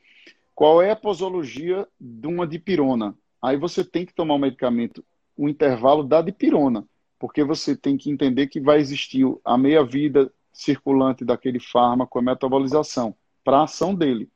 [0.53, 3.15] qual é a posologia de uma dipirona.
[3.41, 5.03] Aí você tem que tomar o medicamento,
[5.35, 6.85] o intervalo da dipirona,
[7.17, 13.15] porque você tem que entender que vai existir a meia-vida circulante daquele fármaco, a metabolização,
[13.43, 14.29] para a ação dele.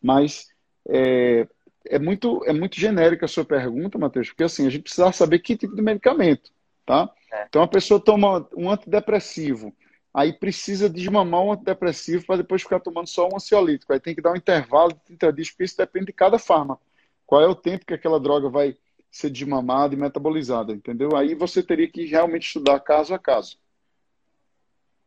[0.00, 0.48] Mas
[0.88, 1.46] é,
[1.86, 5.38] é, muito, é muito genérica a sua pergunta, Matheus, porque assim, a gente precisa saber
[5.40, 6.50] que tipo de medicamento,
[6.84, 7.10] tá?
[7.32, 7.46] É.
[7.48, 9.74] Então a pessoa toma um antidepressivo,
[10.12, 13.92] aí precisa desmamar um antidepressivo para depois ficar tomando só um ansiolítico.
[13.92, 16.82] Aí tem que dar um intervalo de 30 dias, porque isso depende de cada fármaco.
[17.26, 18.76] Qual é o tempo que aquela droga vai
[19.10, 21.16] ser desmamada e metabolizada, entendeu?
[21.16, 23.58] Aí você teria que realmente estudar caso a caso.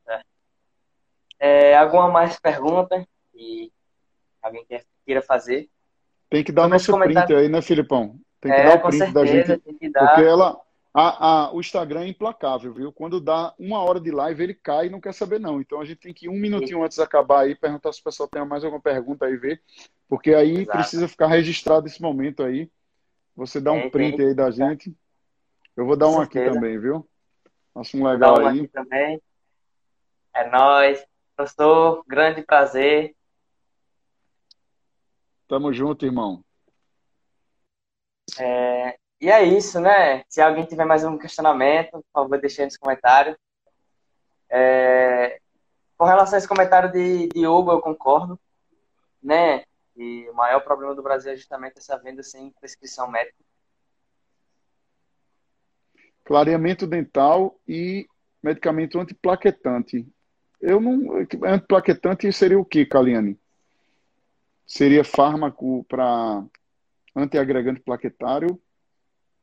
[0.08, 0.22] É.
[1.40, 3.72] É, alguma mais pergunta que
[4.42, 4.66] alguém
[5.06, 5.70] queira fazer?
[6.30, 8.20] Tem que dar nosso print aí, né, Filipão?
[8.42, 9.62] Tem que é, dar o print certeza, da gente.
[9.92, 10.60] Porque ela,
[10.94, 12.92] a, a, o Instagram é implacável, viu?
[12.92, 15.60] Quando dá uma hora de live, ele cai e não quer saber, não.
[15.60, 18.04] Então a gente tem que ir um minutinho antes de acabar aí, perguntar se o
[18.04, 19.62] pessoal tem mais alguma pergunta aí, ver.
[20.08, 20.78] Porque aí Exato.
[20.78, 22.70] precisa ficar registrado esse momento aí.
[23.36, 24.96] Você dá um print aí da gente.
[25.76, 27.06] Eu vou dar um aqui também, viu?
[27.76, 28.68] Acho um legal aí.
[28.70, 29.22] Também.
[30.34, 31.06] É nóis.
[31.36, 33.14] Professor, grande prazer.
[35.48, 36.44] Tamo junto, irmão.
[38.40, 40.24] É, e é isso, né?
[40.28, 43.38] Se alguém tiver mais um questionamento, por favor, deixe aí nos comentários.
[44.50, 45.40] É...
[45.98, 48.40] Com relação a esse comentário de, Hugo, eu concordo,
[49.24, 49.64] né?
[49.96, 53.38] E o maior problema do Brasil é justamente essa venda sem prescrição médica.
[56.26, 58.08] Clareamento dental e
[58.44, 60.06] medicamento antiplaquetante.
[60.60, 61.26] Eu não.
[61.46, 63.40] Antiplaquetante seria o que, Kaliane?
[64.66, 66.44] Seria fármaco para
[67.16, 68.60] antiagregante plaquetário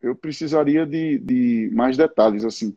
[0.02, 2.76] eu precisaria de, de mais detalhes, assim.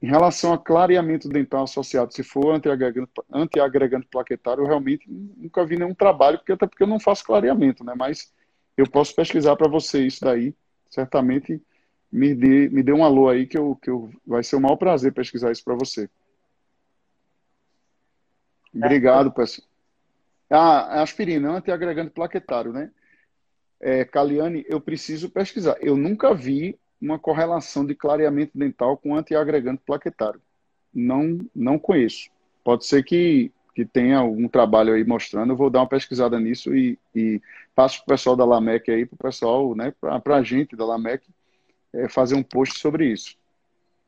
[0.00, 5.76] Em relação a clareamento dental associado, se for antiagregante, antiagregante plaquetário, eu realmente nunca vi
[5.76, 7.92] nenhum trabalho, porque até porque eu não faço clareamento, né?
[7.94, 8.32] Mas
[8.76, 10.54] eu posso pesquisar para você isso daí.
[10.88, 11.60] Certamente
[12.10, 14.76] me dê, me dê um alô aí que, eu, que eu, vai ser um maior
[14.76, 16.08] prazer pesquisar isso para você.
[18.72, 19.69] Obrigado, pessoal.
[20.50, 22.90] Ah, aspirina, antiagregante plaquetário, né?
[23.80, 25.76] é, Caliane, eu preciso pesquisar.
[25.80, 30.40] Eu nunca vi uma correlação de clareamento dental com antiagregante plaquetário.
[30.92, 32.28] Não, não conheço.
[32.62, 35.52] Pode ser que, que tenha algum trabalho aí mostrando.
[35.52, 37.40] Eu vou dar uma pesquisada nisso e, e
[37.74, 40.84] passo para o pessoal da LAMEC aí, para o pessoal, né, para a gente da
[40.84, 41.26] LAMEC,
[41.94, 43.34] é, fazer um post sobre isso.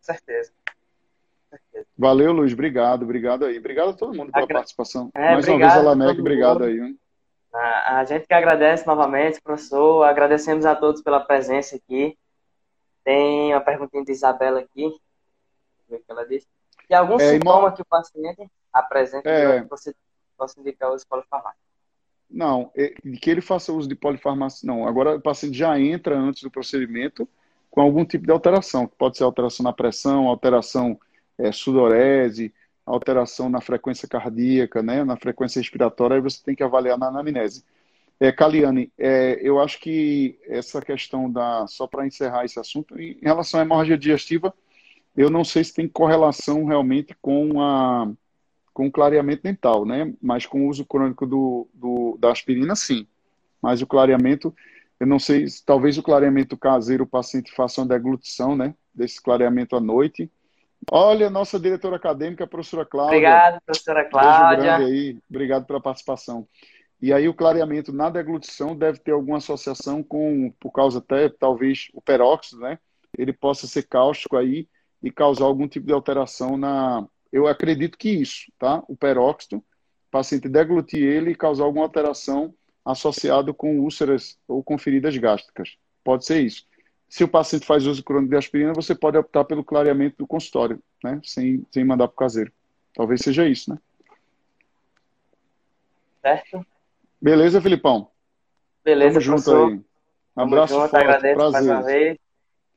[0.02, 0.52] Certeza.
[1.96, 2.52] Valeu, Luiz.
[2.52, 3.58] Obrigado, obrigado aí.
[3.58, 4.58] Obrigado a todo mundo pela Agra...
[4.58, 5.10] participação.
[5.14, 6.96] É, Mais uma vez a LAMEC, obrigado aí.
[7.52, 10.04] A, gente que agradece novamente, professor.
[10.04, 12.16] Agradecemos a todos pela presença aqui.
[13.04, 14.90] Tem uma perguntinha de Isabela aqui.
[15.88, 16.46] Ver o que ela disse.
[16.88, 17.72] Tem algum é, sintoma irmão...
[17.74, 19.60] que o paciente apresenta é...
[19.60, 19.94] que você
[20.36, 21.60] possa indicar o uso de polifarmácia?
[22.30, 22.88] Não, é,
[23.20, 24.88] que ele faça uso de polifarmácia, não.
[24.88, 27.28] Agora o paciente já entra antes do procedimento
[27.70, 30.98] com algum tipo de alteração, que pode ser alteração na pressão, alteração
[31.38, 32.52] é, sudorese,
[32.84, 37.64] alteração na frequência cardíaca, né, na frequência respiratória, aí você tem que avaliar na anamnese.
[38.20, 41.66] É, Caliane, é, eu acho que essa questão da.
[41.66, 44.54] Só para encerrar esse assunto, em relação à hemorragia digestiva,
[45.16, 48.08] eu não sei se tem correlação realmente com, a,
[48.72, 50.14] com o clareamento dental, né?
[50.22, 53.08] Mas com o uso crônico do, do, da aspirina, sim.
[53.60, 54.54] Mas o clareamento,
[55.00, 58.72] eu não sei, talvez o clareamento caseiro o paciente faça uma deglutição, né?
[58.94, 60.30] Desse clareamento à noite
[60.90, 63.16] Olha, nossa diretora acadêmica, a professora Cláudia.
[63.16, 64.76] Obrigado, professora Cláudia.
[64.76, 65.18] Aí.
[65.28, 66.46] Obrigado pela participação.
[67.00, 71.88] E aí o clareamento na deglutição deve ter alguma associação com, por causa até, talvez,
[71.92, 72.78] o peróxido, né?
[73.18, 74.68] Ele possa ser cáustico aí
[75.02, 77.04] e causar algum tipo de alteração na...
[77.32, 78.82] Eu acredito que isso, tá?
[78.86, 79.64] O peróxido, o
[80.10, 82.54] paciente deglutir ele e causar alguma alteração
[82.84, 85.76] associado com úlceras ou com feridas gástricas.
[86.04, 86.64] Pode ser isso.
[87.12, 90.82] Se o paciente faz uso crônico de aspirina, você pode optar pelo clareamento do consultório,
[91.04, 91.20] né?
[91.22, 92.50] Sem, sem mandar para o caseiro.
[92.94, 93.78] Talvez seja isso, né?
[96.22, 96.64] Certo.
[97.20, 98.10] Beleza, Filipão?
[98.82, 99.80] Beleza, Tamo junto aí.
[100.34, 101.52] Um abraço junto, forte, agradeço prazer.
[101.52, 102.18] mais uma vez.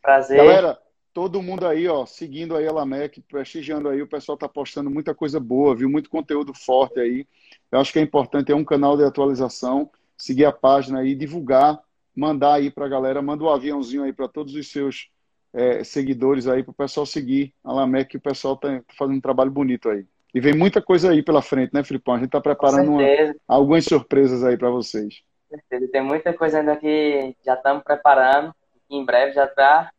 [0.01, 0.37] Prazer.
[0.37, 0.81] Galera,
[1.13, 5.15] todo mundo aí, ó, seguindo aí a Lamec, prestigiando aí, o pessoal tá postando muita
[5.15, 5.89] coisa boa, viu?
[5.89, 7.25] Muito conteúdo forte aí.
[7.71, 11.81] Eu acho que é importante, é um canal de atualização, seguir a página aí, divulgar
[12.15, 15.09] mandar aí para a galera, manda um aviãozinho aí para todos os seus
[15.53, 19.17] é, seguidores aí, para o pessoal seguir a Lamec, que o pessoal está tá fazendo
[19.17, 20.05] um trabalho bonito aí.
[20.33, 22.15] E vem muita coisa aí pela frente, né, Filipão?
[22.15, 23.01] A gente está preparando uma,
[23.47, 25.21] algumas surpresas aí para vocês.
[25.49, 25.91] Com certeza.
[25.91, 28.53] Tem muita coisa ainda que já estamos preparando.
[28.89, 29.89] em breve já está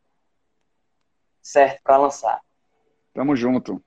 [1.41, 2.41] certo para lançar.
[3.15, 3.83] Tamo junto.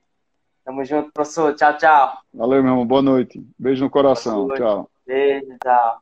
[0.65, 1.53] Tamo junto, professor.
[1.53, 2.17] Tchau, tchau.
[2.33, 2.85] Valeu, meu irmão.
[2.87, 3.45] Boa noite.
[3.57, 4.47] Beijo no coração.
[4.49, 4.89] Tchau.
[5.05, 6.01] Beijo, tchau.